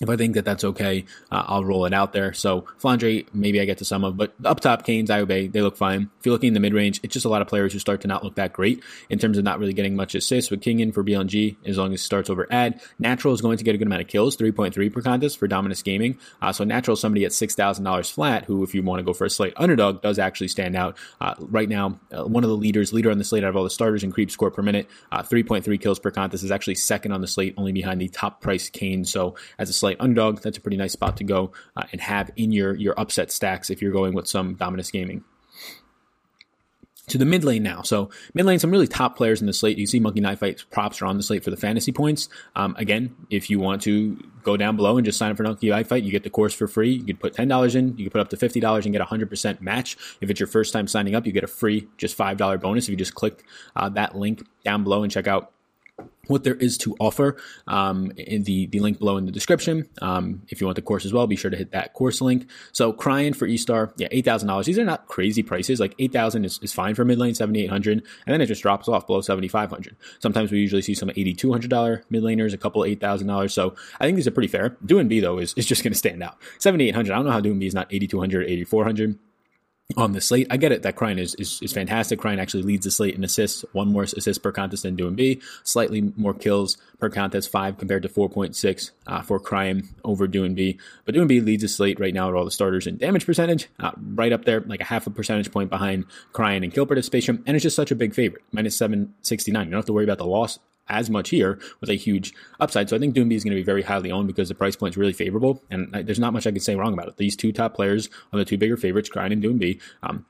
if 0.01 0.09
I 0.09 0.15
think 0.15 0.35
that 0.35 0.45
that's 0.45 0.63
okay, 0.63 1.05
uh, 1.29 1.43
I'll 1.47 1.65
roll 1.65 1.85
it 1.85 1.93
out 1.93 2.13
there. 2.13 2.33
So 2.33 2.61
Flandre, 2.81 3.27
maybe 3.33 3.59
I 3.59 3.65
get 3.65 3.79
to 3.79 3.85
some 3.85 4.05
of, 4.05 4.15
but 4.15 4.33
up 4.45 4.61
top, 4.61 4.85
Canes, 4.85 5.09
Ayoube, 5.09 5.51
they 5.51 5.61
look 5.61 5.75
fine. 5.75 6.09
If 6.19 6.25
you're 6.25 6.31
looking 6.31 6.47
in 6.47 6.53
the 6.53 6.61
mid 6.61 6.73
range, 6.73 7.01
it's 7.03 7.13
just 7.13 7.25
a 7.25 7.29
lot 7.29 7.41
of 7.41 7.49
players 7.49 7.73
who 7.73 7.79
start 7.79 8.01
to 8.01 8.07
not 8.07 8.23
look 8.23 8.35
that 8.35 8.53
great 8.53 8.81
in 9.09 9.19
terms 9.19 9.37
of 9.37 9.43
not 9.43 9.59
really 9.59 9.73
getting 9.73 9.95
much 9.95 10.15
assists. 10.15 10.51
With 10.51 10.61
King 10.61 10.79
in 10.79 10.93
for 10.93 11.03
BLNG, 11.03 11.57
as 11.65 11.77
long 11.77 11.93
as 11.93 12.01
he 12.01 12.05
starts 12.05 12.29
over 12.29 12.47
ad, 12.49 12.81
Natural 12.97 13.33
is 13.33 13.41
going 13.41 13.57
to 13.57 13.63
get 13.63 13.75
a 13.75 13.77
good 13.77 13.87
amount 13.87 14.01
of 14.01 14.07
kills, 14.07 14.37
3.3 14.37 14.91
per 14.91 15.01
contest 15.01 15.37
for 15.37 15.47
Dominus 15.47 15.81
Gaming. 15.81 16.17
Uh, 16.41 16.53
so 16.53 16.63
Natural 16.63 16.93
is 16.93 17.01
somebody 17.01 17.25
at 17.25 17.31
$6,000 17.31 18.11
flat 18.11 18.45
who, 18.45 18.63
if 18.63 18.73
you 18.73 18.81
want 18.81 18.99
to 18.99 19.03
go 19.03 19.13
for 19.13 19.25
a 19.25 19.29
slight 19.29 19.53
underdog, 19.57 20.01
does 20.01 20.17
actually 20.17 20.47
stand 20.47 20.77
out. 20.77 20.97
Uh, 21.19 21.35
right 21.39 21.67
now, 21.67 21.99
uh, 22.11 22.23
one 22.23 22.45
of 22.45 22.49
the 22.49 22.55
leaders, 22.55 22.93
leader 22.93 23.11
on 23.11 23.17
the 23.17 23.23
slate 23.25 23.43
out 23.43 23.49
of 23.49 23.57
all 23.57 23.63
the 23.65 23.69
starters 23.69 24.03
in 24.03 24.11
creep 24.13 24.31
score 24.31 24.49
per 24.49 24.61
minute, 24.61 24.87
uh, 25.11 25.23
3.3 25.23 25.81
kills 25.81 25.99
per 25.99 26.09
contest 26.09 26.43
is 26.43 26.51
actually 26.51 26.75
second 26.75 27.11
on 27.11 27.19
the 27.19 27.27
slate, 27.27 27.53
only 27.57 27.73
behind 27.73 27.99
the 27.99 28.07
top 28.07 28.39
price 28.39 28.69
Kane. 28.69 29.03
So 29.03 29.35
as 29.57 29.69
a 29.69 29.73
slight 29.73 29.88
underdog, 29.99 30.41
that's 30.41 30.57
a 30.57 30.61
pretty 30.61 30.77
nice 30.77 30.93
spot 30.93 31.17
to 31.17 31.23
go 31.23 31.51
uh, 31.75 31.83
and 31.91 32.01
have 32.01 32.31
in 32.35 32.51
your 32.51 32.75
your 32.75 32.99
upset 32.99 33.31
stacks 33.31 33.69
if 33.69 33.81
you're 33.81 33.93
going 33.93 34.13
with 34.13 34.27
some 34.27 34.55
Dominus 34.55 34.91
Gaming 34.91 35.23
to 37.09 37.17
the 37.17 37.25
mid 37.25 37.43
lane 37.43 37.63
now. 37.63 37.81
So 37.81 38.09
mid 38.33 38.45
lane, 38.45 38.59
some 38.59 38.71
really 38.71 38.87
top 38.87 39.17
players 39.17 39.41
in 39.41 39.47
the 39.47 39.53
slate. 39.53 39.77
You 39.77 39.87
see 39.87 39.99
Monkey 39.99 40.21
Knife 40.21 40.39
Fight 40.39 40.63
props 40.71 41.01
are 41.01 41.05
on 41.05 41.17
the 41.17 41.23
slate 41.23 41.43
for 41.43 41.49
the 41.49 41.57
fantasy 41.57 41.91
points. 41.91 42.29
Um, 42.55 42.75
again, 42.77 43.15
if 43.29 43.49
you 43.49 43.59
want 43.59 43.81
to 43.83 44.17
go 44.43 44.55
down 44.55 44.75
below 44.75 44.97
and 44.97 45.05
just 45.05 45.17
sign 45.17 45.31
up 45.31 45.37
for 45.37 45.43
Monkey 45.43 45.69
Knife 45.69 45.87
Fight, 45.87 46.03
you 46.03 46.11
get 46.11 46.23
the 46.23 46.29
course 46.29 46.53
for 46.53 46.67
free. 46.67 46.91
You 46.91 47.03
can 47.03 47.17
put 47.17 47.33
ten 47.33 47.47
dollars 47.47 47.75
in, 47.75 47.97
you 47.97 48.05
can 48.05 48.11
put 48.11 48.21
up 48.21 48.29
to 48.29 48.37
fifty 48.37 48.59
dollars 48.59 48.85
and 48.85 48.93
get 48.93 49.01
a 49.01 49.05
hundred 49.05 49.29
percent 49.29 49.61
match. 49.61 49.97
If 50.21 50.29
it's 50.29 50.39
your 50.39 50.47
first 50.47 50.71
time 50.71 50.87
signing 50.87 51.15
up, 51.15 51.25
you 51.25 51.31
get 51.31 51.43
a 51.43 51.47
free 51.47 51.87
just 51.97 52.15
five 52.15 52.37
dollar 52.37 52.57
bonus 52.57 52.85
if 52.85 52.89
you 52.89 52.97
just 52.97 53.15
click 53.15 53.43
uh, 53.75 53.89
that 53.89 54.15
link 54.15 54.43
down 54.63 54.83
below 54.83 55.03
and 55.03 55.11
check 55.11 55.27
out 55.27 55.51
what 56.29 56.43
there 56.43 56.55
is 56.55 56.77
to 56.79 56.95
offer 56.99 57.37
um, 57.67 58.11
in 58.17 58.43
the, 58.43 58.67
the 58.67 58.79
link 58.79 58.99
below 58.99 59.17
in 59.17 59.25
the 59.25 59.31
description. 59.31 59.87
Um, 60.01 60.43
if 60.49 60.61
you 60.61 60.67
want 60.67 60.75
the 60.75 60.81
course 60.81 61.05
as 61.05 61.13
well, 61.13 61.27
be 61.27 61.35
sure 61.35 61.51
to 61.51 61.57
hit 61.57 61.71
that 61.71 61.93
course 61.93 62.21
link. 62.21 62.49
So 62.71 62.93
Cryin 62.93 63.35
for 63.35 63.45
E-Star, 63.45 63.93
yeah, 63.97 64.07
$8,000. 64.09 64.65
These 64.65 64.79
are 64.79 64.85
not 64.85 65.07
crazy 65.07 65.43
prices. 65.43 65.79
Like 65.79 65.95
8000 65.99 66.45
is, 66.45 66.59
is 66.61 66.73
fine 66.73 66.95
for 66.95 67.03
mid 67.03 67.17
lane, 67.17 67.35
7800 67.35 67.91
and 67.93 68.03
then 68.33 68.41
it 68.41 68.45
just 68.45 68.61
drops 68.61 68.87
off 68.87 69.07
below 69.07 69.21
7500 69.21 69.95
Sometimes 70.19 70.51
we 70.51 70.59
usually 70.59 70.81
see 70.81 70.93
some 70.93 71.09
$8,200 71.09 72.03
mid 72.09 72.23
laners, 72.23 72.53
a 72.53 72.57
couple 72.57 72.81
$8,000. 72.83 73.51
So 73.51 73.75
I 73.99 74.05
think 74.05 74.15
these 74.15 74.27
are 74.27 74.31
pretty 74.31 74.47
fair. 74.47 74.77
Doinb 74.85 75.21
though 75.21 75.39
is, 75.39 75.53
is 75.55 75.65
just 75.65 75.83
going 75.83 75.93
to 75.93 75.97
stand 75.99 76.21
out. 76.21 76.37
7800 76.59 77.11
I 77.11 77.15
don't 77.15 77.25
know 77.25 77.31
how 77.31 77.41
Doinb 77.41 77.65
is 77.65 77.73
not 77.73 77.87
8200 77.91 78.47
8400 78.47 79.17
on 79.97 80.11
the 80.11 80.21
slate. 80.21 80.45
I 80.51 80.57
get 80.57 80.71
it 80.71 80.83
that 80.83 80.95
Cryin 80.95 81.17
is, 81.17 81.33
is, 81.35 81.59
is 81.63 81.73
fantastic. 81.73 82.19
Cryin 82.19 82.39
actually 82.39 82.61
leads 82.61 82.85
the 82.85 82.91
slate 82.91 83.15
in 83.15 83.23
assists, 83.23 83.65
one 83.71 83.87
more 83.87 84.03
assist 84.03 84.43
per 84.43 84.51
contest 84.51 84.83
than 84.83 84.95
Doinb, 84.95 85.41
slightly 85.63 86.13
more 86.15 86.33
kills 86.33 86.77
per 86.99 87.09
contest, 87.09 87.49
five 87.49 87.77
compared 87.77 88.03
to 88.03 88.09
4.6 88.09 88.91
uh, 89.07 89.21
for 89.21 89.39
Cryin 89.39 89.87
over 90.03 90.27
Doinb. 90.27 90.77
But 91.05 91.15
Doinb 91.15 91.43
leads 91.43 91.63
the 91.63 91.67
slate 91.67 91.99
right 91.99 92.13
now 92.13 92.29
at 92.29 92.35
all 92.35 92.45
the 92.45 92.51
starters 92.51 92.85
in 92.85 92.97
damage 92.97 93.25
percentage, 93.25 93.67
uh, 93.79 93.91
right 94.13 94.31
up 94.31 94.45
there, 94.45 94.61
like 94.61 94.81
a 94.81 94.85
half 94.85 95.07
a 95.07 95.09
percentage 95.09 95.51
point 95.51 95.71
behind 95.71 96.05
Cryin 96.33 96.63
and 96.63 96.73
kill 96.73 96.85
participation. 96.85 97.43
And 97.47 97.55
it's 97.55 97.63
just 97.63 97.75
such 97.75 97.91
a 97.91 97.95
big 97.95 98.13
favorite, 98.13 98.43
minus 98.51 98.77
769. 98.77 99.65
You 99.65 99.71
don't 99.71 99.79
have 99.79 99.85
to 99.85 99.93
worry 99.93 100.03
about 100.03 100.19
the 100.19 100.25
loss 100.25 100.59
as 100.89 101.09
much 101.09 101.29
here 101.29 101.59
with 101.79 101.89
a 101.89 101.95
huge 101.95 102.33
upside. 102.59 102.89
So 102.89 102.95
I 102.95 102.99
think 102.99 103.15
Doinb 103.15 103.33
is 103.33 103.43
going 103.43 103.55
to 103.55 103.59
be 103.59 103.63
very 103.63 103.83
highly 103.83 104.11
owned 104.11 104.27
because 104.27 104.49
the 104.49 104.55
price 104.55 104.75
point 104.75 104.93
is 104.93 104.97
really 104.97 105.13
favorable, 105.13 105.63
and 105.69 105.93
there's 105.93 106.19
not 106.19 106.33
much 106.33 106.47
I 106.47 106.51
can 106.51 106.59
say 106.59 106.75
wrong 106.75 106.93
about 106.93 107.07
it. 107.07 107.17
These 107.17 107.35
two 107.35 107.51
top 107.51 107.75
players 107.75 108.09
are 108.33 108.39
the 108.39 108.45
two 108.45 108.57
bigger 108.57 108.77
favorites, 108.77 109.09
Cryin 109.09 109.31
and 109.31 109.43
Doinb. 109.43 109.79
Um, 110.03 110.25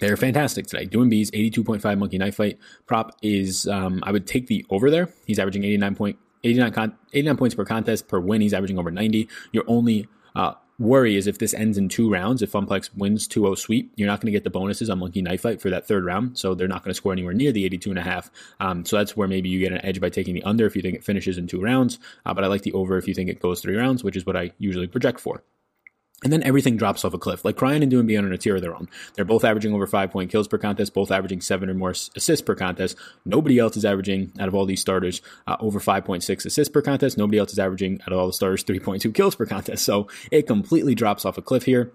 they're 0.00 0.16
fantastic 0.16 0.66
today. 0.66 0.86
Doinb's 0.86 1.30
82.5 1.30 1.98
monkey 1.98 2.18
knife 2.18 2.36
fight 2.36 2.58
prop 2.86 3.16
is, 3.22 3.68
um, 3.68 4.00
I 4.02 4.12
would 4.12 4.26
take 4.26 4.46
the 4.46 4.64
over 4.70 4.90
there. 4.90 5.08
He's 5.26 5.38
averaging 5.38 5.64
89 5.64 5.94
point, 5.94 6.18
89, 6.42 6.72
con- 6.72 6.96
89 7.12 7.36
points 7.36 7.54
per 7.54 7.64
contest 7.64 8.08
per 8.08 8.18
win. 8.18 8.40
He's 8.40 8.54
averaging 8.54 8.78
over 8.78 8.90
90. 8.90 9.28
You're 9.52 9.64
only 9.66 10.08
uh, 10.34 10.54
worry 10.78 11.16
is 11.16 11.26
if 11.26 11.38
this 11.38 11.54
ends 11.54 11.78
in 11.78 11.88
two 11.88 12.10
rounds, 12.10 12.42
if 12.42 12.52
FunPlus 12.52 12.90
wins 12.96 13.28
2-0 13.28 13.56
sweep, 13.56 13.92
you're 13.96 14.08
not 14.08 14.20
going 14.20 14.26
to 14.26 14.36
get 14.36 14.44
the 14.44 14.50
bonuses 14.50 14.90
on 14.90 14.98
Monkey 14.98 15.22
Knife 15.22 15.42
Fight 15.42 15.60
for 15.60 15.70
that 15.70 15.86
third 15.86 16.04
round. 16.04 16.38
So 16.38 16.54
they're 16.54 16.68
not 16.68 16.82
going 16.82 16.90
to 16.90 16.94
score 16.94 17.12
anywhere 17.12 17.34
near 17.34 17.52
the 17.52 17.64
82 17.64 17.90
and 17.90 17.98
a 17.98 18.02
half. 18.02 18.30
Um, 18.60 18.84
so 18.84 18.96
that's 18.96 19.16
where 19.16 19.28
maybe 19.28 19.48
you 19.48 19.60
get 19.60 19.72
an 19.72 19.84
edge 19.84 20.00
by 20.00 20.10
taking 20.10 20.34
the 20.34 20.42
under 20.42 20.66
if 20.66 20.76
you 20.76 20.82
think 20.82 20.96
it 20.96 21.04
finishes 21.04 21.38
in 21.38 21.46
two 21.46 21.60
rounds. 21.60 21.98
Uh, 22.26 22.34
but 22.34 22.44
I 22.44 22.48
like 22.48 22.62
the 22.62 22.72
over 22.72 22.96
if 22.96 23.06
you 23.06 23.14
think 23.14 23.30
it 23.30 23.40
goes 23.40 23.60
three 23.60 23.76
rounds, 23.76 24.02
which 24.02 24.16
is 24.16 24.26
what 24.26 24.36
I 24.36 24.52
usually 24.58 24.86
project 24.86 25.20
for. 25.20 25.42
And 26.24 26.32
then 26.32 26.42
everything 26.42 26.76
drops 26.78 27.04
off 27.04 27.12
a 27.12 27.18
cliff. 27.18 27.44
Like 27.44 27.56
Cryin 27.56 27.82
and 27.82 27.92
Doinb 27.92 28.18
on 28.18 28.32
a 28.32 28.38
tier 28.38 28.56
of 28.56 28.62
their 28.62 28.74
own. 28.74 28.88
They're 29.14 29.26
both 29.26 29.44
averaging 29.44 29.74
over 29.74 29.86
five 29.86 30.10
point 30.10 30.30
kills 30.30 30.48
per 30.48 30.58
contest, 30.58 30.94
both 30.94 31.10
averaging 31.10 31.42
seven 31.42 31.68
or 31.68 31.74
more 31.74 31.90
assists 31.90 32.40
per 32.40 32.54
contest. 32.54 32.96
Nobody 33.26 33.58
else 33.58 33.76
is 33.76 33.84
averaging, 33.84 34.32
out 34.40 34.48
of 34.48 34.54
all 34.54 34.64
these 34.64 34.80
starters, 34.80 35.20
uh, 35.46 35.56
over 35.60 35.78
5.6 35.78 36.46
assists 36.46 36.72
per 36.72 36.80
contest. 36.80 37.18
Nobody 37.18 37.38
else 37.38 37.52
is 37.52 37.58
averaging, 37.58 38.00
out 38.02 38.12
of 38.12 38.18
all 38.18 38.26
the 38.26 38.32
starters, 38.32 38.64
3.2 38.64 39.14
kills 39.14 39.34
per 39.34 39.44
contest. 39.44 39.84
So 39.84 40.08
it 40.32 40.46
completely 40.46 40.94
drops 40.94 41.26
off 41.26 41.36
a 41.36 41.42
cliff 41.42 41.64
here. 41.64 41.92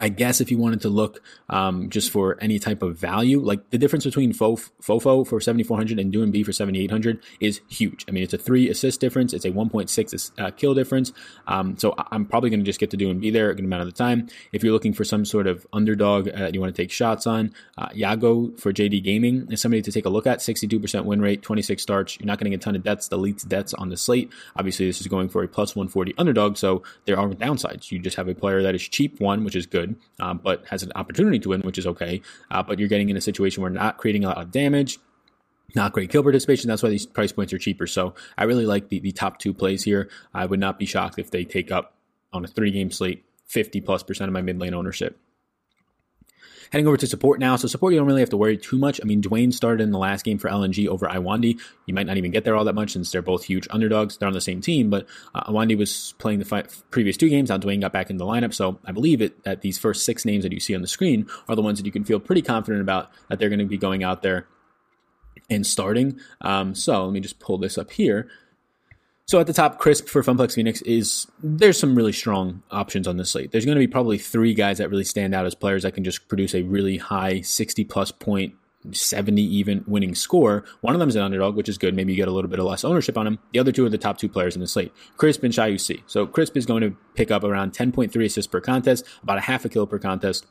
I 0.00 0.08
guess 0.08 0.40
if 0.40 0.50
you 0.50 0.58
wanted 0.58 0.80
to 0.82 0.88
look 0.88 1.22
um, 1.48 1.88
just 1.88 2.10
for 2.10 2.36
any 2.40 2.58
type 2.58 2.82
of 2.82 2.98
value, 2.98 3.40
like 3.40 3.70
the 3.70 3.78
difference 3.78 4.04
between 4.04 4.32
Fofo 4.32 5.26
for 5.26 5.40
7,400 5.40 5.98
and 5.98 6.12
Doinb 6.12 6.44
for 6.44 6.52
7,800 6.52 7.22
is 7.40 7.60
huge. 7.68 8.04
I 8.08 8.10
mean, 8.10 8.22
it's 8.22 8.34
a 8.34 8.38
three 8.38 8.68
assist 8.68 9.00
difference, 9.00 9.32
it's 9.32 9.44
a 9.44 9.50
1.6 9.50 10.32
uh, 10.38 10.50
kill 10.52 10.74
difference. 10.74 11.12
Um, 11.46 11.76
so 11.76 11.94
I'm 12.10 12.24
probably 12.26 12.50
going 12.50 12.60
to 12.60 12.66
just 12.66 12.80
get 12.80 12.90
to 12.90 12.96
Doinb 12.96 13.32
there 13.32 13.50
a 13.50 13.54
good 13.54 13.64
amount 13.64 13.82
of 13.82 13.86
the 13.86 13.92
time. 13.92 14.28
If 14.52 14.62
you're 14.62 14.72
looking 14.72 14.92
for 14.92 15.04
some 15.04 15.24
sort 15.24 15.46
of 15.46 15.66
underdog 15.72 16.28
uh, 16.28 16.50
you 16.52 16.60
want 16.60 16.74
to 16.74 16.82
take 16.82 16.90
shots 16.90 17.26
on, 17.26 17.52
uh, 17.78 17.88
Yagao 17.88 18.58
for 18.58 18.72
JD 18.72 19.02
Gaming 19.02 19.50
is 19.50 19.60
somebody 19.60 19.82
to 19.82 19.92
take 19.92 20.04
a 20.04 20.10
look 20.10 20.26
at. 20.26 20.40
62% 20.40 21.04
win 21.04 21.20
rate, 21.20 21.42
26 21.42 21.82
starts. 21.82 22.18
You're 22.18 22.26
not 22.26 22.38
getting 22.38 22.54
a 22.54 22.58
ton 22.58 22.76
of 22.76 22.82
debts, 22.82 23.08
the 23.08 23.24
debts 23.48 23.74
on 23.74 23.88
the 23.88 23.96
slate. 23.96 24.30
Obviously, 24.56 24.86
this 24.86 25.00
is 25.00 25.06
going 25.06 25.28
for 25.28 25.42
a 25.42 25.48
plus 25.48 25.74
140 25.74 26.14
underdog, 26.18 26.56
so 26.56 26.82
there 27.06 27.18
are 27.18 27.28
downsides. 27.30 27.90
You 27.90 27.98
just 27.98 28.16
have 28.16 28.28
a 28.28 28.34
player 28.34 28.62
that 28.62 28.74
is 28.74 28.82
cheap, 28.82 29.20
one, 29.20 29.44
which 29.44 29.56
is 29.56 29.66
good 29.66 29.93
um, 30.20 30.40
but 30.42 30.64
has 30.68 30.82
an 30.82 30.92
opportunity 30.94 31.38
to 31.40 31.50
win, 31.50 31.60
which 31.62 31.78
is 31.78 31.86
okay. 31.86 32.22
Uh, 32.50 32.62
but 32.62 32.78
you're 32.78 32.88
getting 32.88 33.10
in 33.10 33.16
a 33.16 33.20
situation 33.20 33.62
where 33.62 33.70
not 33.70 33.98
creating 33.98 34.24
a 34.24 34.28
lot 34.28 34.38
of 34.38 34.50
damage, 34.50 34.98
not 35.74 35.92
great 35.92 36.10
kill 36.10 36.22
participation. 36.22 36.68
That's 36.68 36.82
why 36.82 36.90
these 36.90 37.06
price 37.06 37.32
points 37.32 37.52
are 37.52 37.58
cheaper. 37.58 37.86
So 37.86 38.14
I 38.38 38.44
really 38.44 38.66
like 38.66 38.88
the, 38.88 39.00
the 39.00 39.12
top 39.12 39.38
two 39.38 39.54
plays 39.54 39.82
here. 39.82 40.08
I 40.32 40.46
would 40.46 40.60
not 40.60 40.78
be 40.78 40.86
shocked 40.86 41.18
if 41.18 41.30
they 41.30 41.44
take 41.44 41.70
up 41.70 41.94
on 42.32 42.44
a 42.44 42.48
three 42.48 42.70
game 42.70 42.90
slate 42.90 43.24
50 43.46 43.80
plus 43.80 44.02
percent 44.02 44.28
of 44.28 44.32
my 44.32 44.42
mid 44.42 44.58
lane 44.58 44.74
ownership. 44.74 45.18
Heading 46.72 46.86
over 46.86 46.96
to 46.96 47.06
support 47.06 47.40
now. 47.40 47.56
So 47.56 47.68
support, 47.68 47.92
you 47.92 47.98
don't 47.98 48.06
really 48.06 48.20
have 48.20 48.30
to 48.30 48.36
worry 48.36 48.56
too 48.56 48.78
much. 48.78 49.00
I 49.02 49.06
mean, 49.06 49.22
Dwayne 49.22 49.52
started 49.52 49.82
in 49.82 49.90
the 49.90 49.98
last 49.98 50.24
game 50.24 50.38
for 50.38 50.48
LNG 50.48 50.86
over 50.88 51.06
Iwandy. 51.06 51.60
You 51.86 51.94
might 51.94 52.06
not 52.06 52.16
even 52.16 52.30
get 52.30 52.44
there 52.44 52.56
all 52.56 52.64
that 52.64 52.74
much 52.74 52.92
since 52.92 53.10
they're 53.10 53.22
both 53.22 53.44
huge 53.44 53.66
underdogs. 53.70 54.16
They're 54.16 54.28
on 54.28 54.34
the 54.34 54.40
same 54.40 54.60
team, 54.60 54.90
but 54.90 55.06
uh, 55.34 55.50
Iwandy 55.50 55.76
was 55.76 56.14
playing 56.18 56.38
the 56.38 56.44
five, 56.44 56.90
previous 56.90 57.16
two 57.16 57.28
games. 57.28 57.50
Now 57.50 57.58
Dwayne 57.58 57.80
got 57.80 57.92
back 57.92 58.10
in 58.10 58.16
the 58.16 58.24
lineup. 58.24 58.54
So 58.54 58.78
I 58.84 58.92
believe 58.92 59.20
it 59.20 59.44
that 59.44 59.60
these 59.60 59.78
first 59.78 60.04
six 60.04 60.24
names 60.24 60.44
that 60.44 60.52
you 60.52 60.60
see 60.60 60.74
on 60.74 60.82
the 60.82 60.88
screen 60.88 61.26
are 61.48 61.56
the 61.56 61.62
ones 61.62 61.78
that 61.78 61.86
you 61.86 61.92
can 61.92 62.04
feel 62.04 62.20
pretty 62.20 62.42
confident 62.42 62.82
about 62.82 63.10
that 63.28 63.38
they're 63.38 63.48
going 63.48 63.58
to 63.58 63.66
be 63.66 63.78
going 63.78 64.02
out 64.02 64.22
there 64.22 64.46
and 65.50 65.66
starting. 65.66 66.18
Um, 66.40 66.74
so 66.74 67.04
let 67.04 67.12
me 67.12 67.20
just 67.20 67.38
pull 67.38 67.58
this 67.58 67.76
up 67.76 67.90
here. 67.90 68.28
So 69.26 69.40
at 69.40 69.46
the 69.46 69.54
top, 69.54 69.78
Crisp 69.78 70.08
for 70.08 70.22
Funplex 70.22 70.54
Phoenix 70.54 70.82
is 70.82 71.26
there's 71.42 71.78
some 71.78 71.94
really 71.94 72.12
strong 72.12 72.62
options 72.70 73.08
on 73.08 73.16
this 73.16 73.30
slate. 73.30 73.52
There's 73.52 73.64
going 73.64 73.76
to 73.76 73.80
be 73.80 73.86
probably 73.86 74.18
three 74.18 74.52
guys 74.52 74.78
that 74.78 74.90
really 74.90 75.04
stand 75.04 75.34
out 75.34 75.46
as 75.46 75.54
players 75.54 75.82
that 75.84 75.94
can 75.94 76.04
just 76.04 76.28
produce 76.28 76.54
a 76.54 76.62
really 76.62 76.98
high 76.98 77.40
60 77.40 77.84
plus 77.84 78.12
point 78.12 78.54
70 78.92 79.40
even 79.40 79.82
winning 79.86 80.14
score. 80.14 80.64
One 80.82 80.94
of 80.94 81.00
them 81.00 81.08
is 81.08 81.16
an 81.16 81.22
underdog, 81.22 81.56
which 81.56 81.70
is 81.70 81.78
good. 81.78 81.94
Maybe 81.94 82.12
you 82.12 82.16
get 82.16 82.28
a 82.28 82.32
little 82.32 82.50
bit 82.50 82.58
of 82.58 82.66
less 82.66 82.84
ownership 82.84 83.16
on 83.16 83.26
him. 83.26 83.38
The 83.52 83.58
other 83.58 83.72
two 83.72 83.86
are 83.86 83.88
the 83.88 83.96
top 83.96 84.18
two 84.18 84.28
players 84.28 84.56
in 84.56 84.60
the 84.60 84.66
slate, 84.66 84.92
Crisp 85.16 85.42
and 85.42 85.54
ShiauC. 85.54 86.02
So 86.06 86.26
Crisp 86.26 86.56
is 86.56 86.66
going 86.66 86.82
to 86.82 86.94
pick 87.14 87.30
up 87.30 87.44
around 87.44 87.72
10.3 87.72 88.24
assists 88.24 88.50
per 88.50 88.60
contest, 88.60 89.06
about 89.22 89.38
a 89.38 89.42
half 89.42 89.64
a 89.64 89.70
kill 89.70 89.86
per 89.86 89.98
contest. 89.98 90.46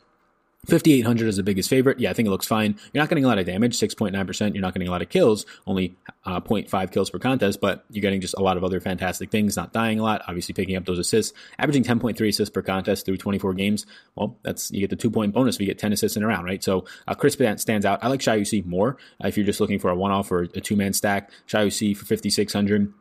5800 0.68 1.28
is 1.28 1.38
the 1.38 1.44
biggest 1.44 1.70
favorite. 1.70 2.00
Yeah, 2.00 2.10
I 2.10 2.14
think 2.14 2.28
it 2.28 2.32
looks 2.32 2.48
fine. 2.48 2.80
You're 2.94 3.02
not 3.02 3.10
getting 3.10 3.26
a 3.26 3.28
lot 3.28 3.38
of 3.38 3.46
damage, 3.46 3.78
6.9%. 3.78 4.54
You're 4.54 4.62
not 4.62 4.74
getting 4.74 4.88
a 4.88 4.92
lot 4.92 5.02
of 5.02 5.10
kills, 5.10 5.46
only 5.68 5.98
uh, 6.26 6.40
0.5 6.40 6.92
kills 6.92 7.10
per 7.10 7.20
contest, 7.20 7.60
but 7.60 7.84
you're 7.90 8.02
getting 8.02 8.22
just 8.22 8.34
a 8.36 8.42
lot 8.42 8.56
of 8.56 8.64
other 8.64 8.80
fantastic 8.80 9.30
things, 9.30 9.58
not 9.58 9.74
dying 9.74 10.00
a 10.00 10.04
lot, 10.04 10.22
obviously 10.26 10.54
picking 10.54 10.78
up 10.78 10.86
those 10.86 11.00
assists, 11.00 11.34
averaging 11.60 11.84
10.3 11.84 12.28
assists 12.30 12.54
per 12.54 12.62
contest 12.62 13.06
through 13.06 13.18
24 13.18 13.54
games. 13.56 13.86
Well, 14.16 14.38
that's, 14.44 14.72
you 14.72 14.80
get 14.80 14.90
the 14.90 14.96
two 14.96 15.12
point 15.12 15.34
bonus 15.34 15.56
if 15.56 15.62
you 15.62 15.68
get 15.68 15.80
10 15.80 15.92
assists 15.92 16.16
in 16.16 16.24
a 16.24 16.28
round, 16.28 16.46
right? 16.46 16.64
So, 16.64 16.86
uh, 17.08 17.16
Chris 17.16 17.34
stands 17.34 17.86
out. 17.86 18.02
I 18.02 18.08
like 18.08 18.22
UC 18.22 18.66
more. 18.66 18.98
Uh, 19.22 19.28
if 19.28 19.36
you're 19.36 19.46
just 19.46 19.60
looking 19.60 19.80
for 19.80 19.90
a 19.90 19.96
one 19.96 20.12
off 20.12 20.32
or 20.32 20.44
a 20.44 20.62
two 20.62 20.78
man 20.78 20.94
stack, 20.94 21.30
UC 21.48 21.98
for 21.98 22.06
5600 22.06 22.94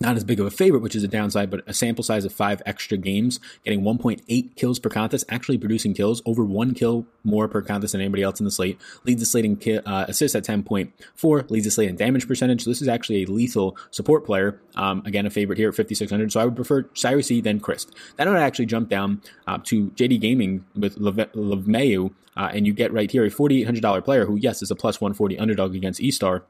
not 0.00 0.16
as 0.16 0.24
big 0.24 0.40
of 0.40 0.46
a 0.46 0.50
favorite, 0.50 0.80
which 0.80 0.96
is 0.96 1.04
a 1.04 1.08
downside, 1.08 1.50
but 1.50 1.62
a 1.68 1.74
sample 1.74 2.02
size 2.02 2.24
of 2.24 2.32
five 2.32 2.60
extra 2.66 2.98
games, 2.98 3.38
getting 3.64 3.82
1.8 3.82 4.56
kills 4.56 4.78
per 4.78 4.90
contest, 4.90 5.24
actually 5.28 5.56
producing 5.56 5.94
kills, 5.94 6.20
over 6.26 6.44
one 6.44 6.74
kill 6.74 7.06
more 7.22 7.46
per 7.46 7.62
contest 7.62 7.92
than 7.92 8.00
anybody 8.00 8.22
else 8.22 8.40
in 8.40 8.44
the 8.44 8.50
slate. 8.50 8.80
Leads 9.04 9.20
the 9.20 9.26
slate 9.26 9.44
in 9.44 9.56
ki- 9.56 9.78
uh, 9.78 10.06
assists 10.08 10.34
at 10.34 10.44
10.4, 10.44 11.50
leads 11.50 11.64
the 11.64 11.70
slate 11.70 11.88
in 11.88 11.96
damage 11.96 12.26
percentage. 12.26 12.64
So 12.64 12.70
this 12.70 12.82
is 12.82 12.88
actually 12.88 13.22
a 13.22 13.26
lethal 13.26 13.76
support 13.92 14.26
player. 14.26 14.60
Um, 14.74 15.02
again, 15.06 15.26
a 15.26 15.30
favorite 15.30 15.58
here 15.58 15.68
at 15.68 15.76
5,600. 15.76 16.32
So 16.32 16.40
I 16.40 16.44
would 16.44 16.56
prefer 16.56 16.88
Cyrus 16.94 17.30
E 17.30 17.40
than 17.40 17.60
Crisp. 17.60 17.90
Then 18.16 18.26
I 18.26 18.32
would 18.32 18.40
actually 18.40 18.66
jump 18.66 18.88
down 18.88 19.22
uh, 19.46 19.58
to 19.64 19.90
JD 19.90 20.20
Gaming 20.20 20.64
with 20.74 20.98
LvMao, 20.98 22.12
uh, 22.36 22.50
and 22.52 22.66
you 22.66 22.72
get 22.72 22.92
right 22.92 23.10
here 23.10 23.24
a 23.24 23.30
$4,800 23.30 24.04
player 24.04 24.26
who, 24.26 24.36
yes, 24.36 24.60
is 24.60 24.72
a 24.72 24.74
plus 24.74 25.00
140 25.00 25.38
underdog 25.38 25.76
against 25.76 26.00
E-Star. 26.00 26.44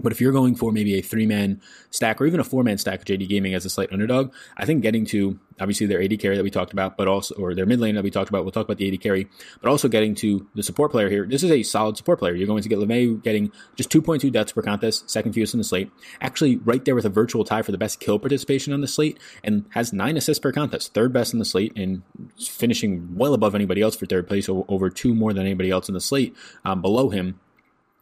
But 0.00 0.12
if 0.12 0.20
you're 0.20 0.32
going 0.32 0.56
for 0.56 0.72
maybe 0.72 0.98
a 0.98 1.02
three 1.02 1.26
man 1.26 1.60
stack 1.90 2.20
or 2.20 2.26
even 2.26 2.40
a 2.40 2.44
four 2.44 2.64
man 2.64 2.78
stack 2.78 3.00
of 3.00 3.04
JD 3.04 3.28
Gaming 3.28 3.54
as 3.54 3.64
a 3.64 3.70
slight 3.70 3.92
underdog, 3.92 4.32
I 4.56 4.64
think 4.64 4.82
getting 4.82 5.04
to 5.06 5.38
obviously 5.60 5.86
their 5.86 6.02
AD 6.02 6.18
carry 6.18 6.36
that 6.36 6.42
we 6.42 6.50
talked 6.50 6.72
about, 6.72 6.96
but 6.96 7.08
also, 7.08 7.34
or 7.36 7.54
their 7.54 7.66
mid 7.66 7.78
lane 7.78 7.94
that 7.94 8.02
we 8.02 8.10
talked 8.10 8.28
about, 8.28 8.44
we'll 8.44 8.52
talk 8.52 8.64
about 8.64 8.78
the 8.78 8.92
AD 8.92 9.00
carry, 9.00 9.28
but 9.60 9.68
also 9.68 9.88
getting 9.88 10.14
to 10.16 10.46
the 10.54 10.62
support 10.62 10.90
player 10.90 11.08
here. 11.08 11.26
This 11.26 11.42
is 11.42 11.50
a 11.50 11.62
solid 11.62 11.96
support 11.96 12.18
player. 12.18 12.34
You're 12.34 12.46
going 12.46 12.62
to 12.62 12.68
get 12.68 12.78
LvMao 12.78 13.22
getting 13.22 13.52
just 13.76 13.90
2.2 13.90 14.32
deaths 14.32 14.52
per 14.52 14.62
contest, 14.62 15.10
second 15.10 15.34
fewest 15.34 15.54
in 15.54 15.58
the 15.58 15.64
slate, 15.64 15.90
actually 16.20 16.56
right 16.56 16.84
there 16.84 16.94
with 16.94 17.04
a 17.04 17.10
virtual 17.10 17.44
tie 17.44 17.62
for 17.62 17.72
the 17.72 17.78
best 17.78 18.00
kill 18.00 18.18
participation 18.18 18.72
on 18.72 18.80
the 18.80 18.88
slate, 18.88 19.18
and 19.44 19.64
has 19.70 19.92
nine 19.92 20.16
assists 20.16 20.40
per 20.40 20.52
contest, 20.52 20.94
third 20.94 21.12
best 21.12 21.32
in 21.32 21.38
the 21.38 21.44
slate, 21.44 21.72
and 21.76 22.02
finishing 22.38 23.14
well 23.14 23.34
above 23.34 23.54
anybody 23.54 23.82
else 23.82 23.94
for 23.94 24.06
third 24.06 24.26
place, 24.26 24.48
over 24.48 24.90
two 24.90 25.14
more 25.14 25.32
than 25.32 25.44
anybody 25.44 25.70
else 25.70 25.88
in 25.88 25.94
the 25.94 26.00
slate 26.00 26.34
um, 26.64 26.80
below 26.80 27.10
him. 27.10 27.38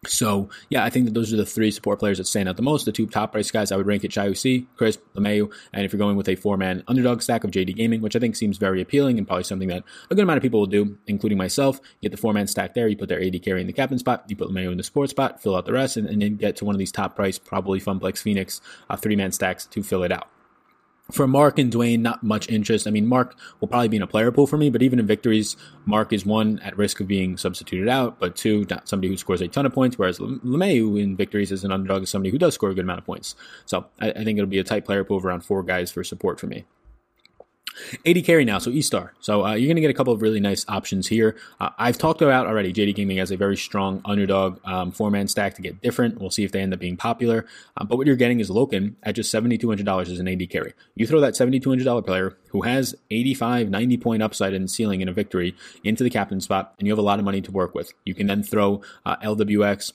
So 0.06 0.48
yeah, 0.70 0.82
I 0.82 0.88
think 0.88 1.04
that 1.04 1.14
those 1.14 1.30
are 1.32 1.36
the 1.36 1.44
three 1.44 1.70
support 1.70 1.98
players 1.98 2.16
that 2.16 2.26
stand 2.26 2.48
out 2.48 2.56
the 2.56 2.62
most. 2.62 2.86
The 2.86 2.92
two 2.92 3.06
top 3.06 3.32
price 3.32 3.50
guys 3.50 3.70
I 3.70 3.76
would 3.76 3.86
rank 3.86 4.02
at 4.02 4.10
ShiauC, 4.10 4.66
Chris 4.76 4.98
LvMao, 5.14 5.52
and 5.74 5.84
if 5.84 5.92
you're 5.92 5.98
going 5.98 6.16
with 6.16 6.28
a 6.28 6.36
four 6.36 6.56
man 6.56 6.82
underdog 6.88 7.20
stack 7.20 7.44
of 7.44 7.50
JD 7.50 7.76
Gaming, 7.76 8.00
which 8.00 8.16
I 8.16 8.18
think 8.18 8.34
seems 8.34 8.56
very 8.56 8.80
appealing 8.80 9.18
and 9.18 9.26
probably 9.26 9.44
something 9.44 9.68
that 9.68 9.84
a 10.10 10.14
good 10.14 10.22
amount 10.22 10.38
of 10.38 10.42
people 10.42 10.60
will 10.60 10.66
do, 10.66 10.96
including 11.06 11.36
myself. 11.36 11.80
Get 12.00 12.12
the 12.12 12.16
four 12.16 12.32
man 12.32 12.46
stack 12.46 12.72
there, 12.72 12.88
you 12.88 12.96
put 12.96 13.10
their 13.10 13.22
AD 13.22 13.42
carry 13.42 13.60
in 13.60 13.66
the 13.66 13.74
captain 13.74 13.98
spot, 13.98 14.24
you 14.28 14.36
put 14.36 14.48
LvMao 14.48 14.72
in 14.72 14.78
the 14.78 14.82
support 14.82 15.10
spot, 15.10 15.42
fill 15.42 15.54
out 15.54 15.66
the 15.66 15.72
rest, 15.74 15.98
and, 15.98 16.08
and 16.08 16.22
then 16.22 16.36
get 16.36 16.56
to 16.56 16.64
one 16.64 16.74
of 16.74 16.78
these 16.78 16.92
top 16.92 17.14
price, 17.14 17.38
probably 17.38 17.78
FunPlus 17.78 18.18
Phoenix 18.18 18.62
uh, 18.88 18.96
three 18.96 19.16
man 19.16 19.32
stacks 19.32 19.66
to 19.66 19.82
fill 19.82 20.02
it 20.02 20.12
out. 20.12 20.28
For 21.12 21.26
Mark 21.26 21.58
and 21.58 21.72
Dwayne, 21.72 22.00
not 22.00 22.22
much 22.22 22.48
interest. 22.48 22.86
I 22.86 22.90
mean, 22.90 23.06
Mark 23.06 23.36
will 23.60 23.68
probably 23.68 23.88
be 23.88 23.96
in 23.96 24.02
a 24.02 24.06
player 24.06 24.30
pool 24.30 24.46
for 24.46 24.56
me, 24.56 24.70
but 24.70 24.82
even 24.82 24.98
in 24.98 25.06
victories, 25.06 25.56
Mark 25.84 26.12
is 26.12 26.24
one 26.24 26.58
at 26.60 26.76
risk 26.76 27.00
of 27.00 27.08
being 27.08 27.36
substituted 27.36 27.88
out, 27.88 28.18
but 28.18 28.36
two, 28.36 28.66
not 28.70 28.88
somebody 28.88 29.08
who 29.08 29.16
scores 29.16 29.40
a 29.40 29.48
ton 29.48 29.66
of 29.66 29.72
points, 29.72 29.98
whereas 29.98 30.18
LvMao, 30.18 30.78
who 30.78 30.96
in 30.96 31.16
victories 31.16 31.52
as 31.52 31.64
an 31.64 31.72
underdog, 31.72 32.02
is 32.02 32.10
somebody 32.10 32.30
who 32.30 32.38
does 32.38 32.54
score 32.54 32.70
a 32.70 32.74
good 32.74 32.84
amount 32.84 32.98
of 32.98 33.06
points. 33.06 33.34
So 33.66 33.86
I, 34.00 34.10
I 34.10 34.24
think 34.24 34.38
it'll 34.38 34.48
be 34.48 34.58
a 34.58 34.64
tight 34.64 34.84
player 34.84 35.04
pool 35.04 35.16
of 35.16 35.24
around 35.24 35.40
four 35.40 35.62
guys 35.62 35.90
for 35.90 36.04
support 36.04 36.38
for 36.38 36.46
me. 36.46 36.64
AD 38.06 38.24
carry 38.24 38.44
now, 38.44 38.58
so 38.58 38.70
E 38.70 38.82
star. 38.82 39.14
So 39.20 39.44
uh, 39.44 39.54
you're 39.54 39.68
going 39.68 39.76
to 39.76 39.80
get 39.82 39.90
a 39.90 39.94
couple 39.94 40.12
of 40.12 40.22
really 40.22 40.40
nice 40.40 40.64
options 40.68 41.06
here. 41.06 41.36
Uh, 41.60 41.70
I've 41.78 41.98
talked 41.98 42.22
about 42.22 42.46
already. 42.46 42.72
JD 42.72 42.94
Gaming 42.94 43.18
has 43.18 43.30
a 43.30 43.36
very 43.36 43.56
strong 43.56 44.00
underdog 44.04 44.60
um, 44.64 44.92
four 44.92 45.10
man 45.10 45.28
stack 45.28 45.54
to 45.54 45.62
get 45.62 45.80
different. 45.82 46.20
We'll 46.20 46.30
see 46.30 46.44
if 46.44 46.52
they 46.52 46.60
end 46.60 46.74
up 46.74 46.80
being 46.80 46.96
popular. 46.96 47.46
Um, 47.76 47.86
but 47.86 47.96
what 47.96 48.06
you're 48.06 48.16
getting 48.16 48.40
is 48.40 48.50
Loken 48.50 48.94
at 49.02 49.14
just 49.14 49.30
seventy 49.30 49.58
two 49.58 49.68
hundred 49.68 49.86
dollars 49.86 50.10
as 50.10 50.18
an 50.18 50.28
AD 50.28 50.48
carry. 50.50 50.74
You 50.94 51.06
throw 51.06 51.20
that 51.20 51.36
seventy 51.36 51.60
two 51.60 51.70
hundred 51.70 51.84
dollar 51.84 52.02
player 52.02 52.36
who 52.50 52.62
has 52.62 52.96
85, 53.10 53.70
90 53.70 53.96
point 53.98 54.22
upside 54.22 54.54
and 54.54 54.70
ceiling 54.70 55.00
in 55.00 55.08
a 55.08 55.12
victory 55.12 55.54
into 55.84 56.02
the 56.02 56.10
captain 56.10 56.40
spot, 56.40 56.74
and 56.78 56.86
you 56.86 56.92
have 56.92 56.98
a 56.98 57.02
lot 57.02 57.18
of 57.18 57.24
money 57.24 57.40
to 57.40 57.52
work 57.52 57.74
with. 57.74 57.92
You 58.04 58.14
can 58.14 58.26
then 58.26 58.42
throw 58.42 58.82
uh, 59.06 59.16
LWX 59.18 59.92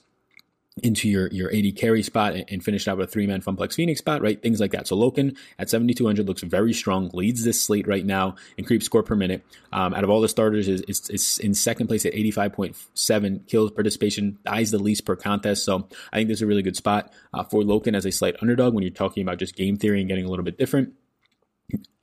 into 0.84 1.08
your, 1.08 1.28
your 1.28 1.50
AD 1.54 1.76
carry 1.78 2.04
spot 2.04 2.34
and, 2.34 2.46
and 2.50 2.64
finish 2.64 2.88
out 2.88 2.98
with 2.98 3.08
a 3.10 3.12
three 3.12 3.26
man 3.28 3.42
FunPlus 3.42 3.74
Phoenix 3.74 4.00
spot, 4.00 4.22
right? 4.22 4.42
Things 4.42 4.60
like 4.60 4.72
that. 4.72 4.88
So 4.88 4.98
Loken 4.98 5.38
at 5.58 5.70
7,200 5.70 6.28
looks 6.28 6.42
very 6.42 6.74
strong, 6.74 7.10
leads 7.14 7.46
this 7.46 7.62
slate 7.62 7.88
right 7.88 8.06
now 8.06 8.36
in 8.58 8.66
creep 8.66 8.84
score 8.84 9.02
per 9.02 9.16
minute. 9.16 9.46
Um, 9.72 9.94
out 9.94 10.04
of 10.04 10.10
all 10.10 10.20
the 10.20 10.28
starters, 10.28 10.68
is, 10.68 10.82
is 11.10 11.40
in 11.40 11.54
second 11.54 11.88
place 11.88 12.06
at 12.06 12.14
85.7 12.14 13.48
kills 13.48 13.72
participation, 13.72 14.38
dies 14.44 14.72
the 14.72 14.80
least 14.80 15.06
per 15.06 15.16
contest. 15.16 15.64
So 15.64 15.88
I 16.12 16.18
think 16.18 16.28
this 16.28 16.40
is 16.40 16.42
a 16.42 16.48
really 16.48 16.62
good 16.62 16.76
spot 16.76 17.14
uh, 17.34 17.44
for 17.44 17.62
Loken 17.62 17.96
as 17.96 18.06
a 18.06 18.12
slight 18.12 18.36
underdog 18.42 18.74
when 18.74 18.84
you're 18.84 18.92
talking 18.92 19.24
about 19.24 19.40
just 19.40 19.56
game 19.56 19.78
theory 19.78 20.02
and 20.02 20.10
getting 20.10 20.26
a 20.26 20.30
little 20.30 20.46
bit 20.46 20.58
different 20.58 20.94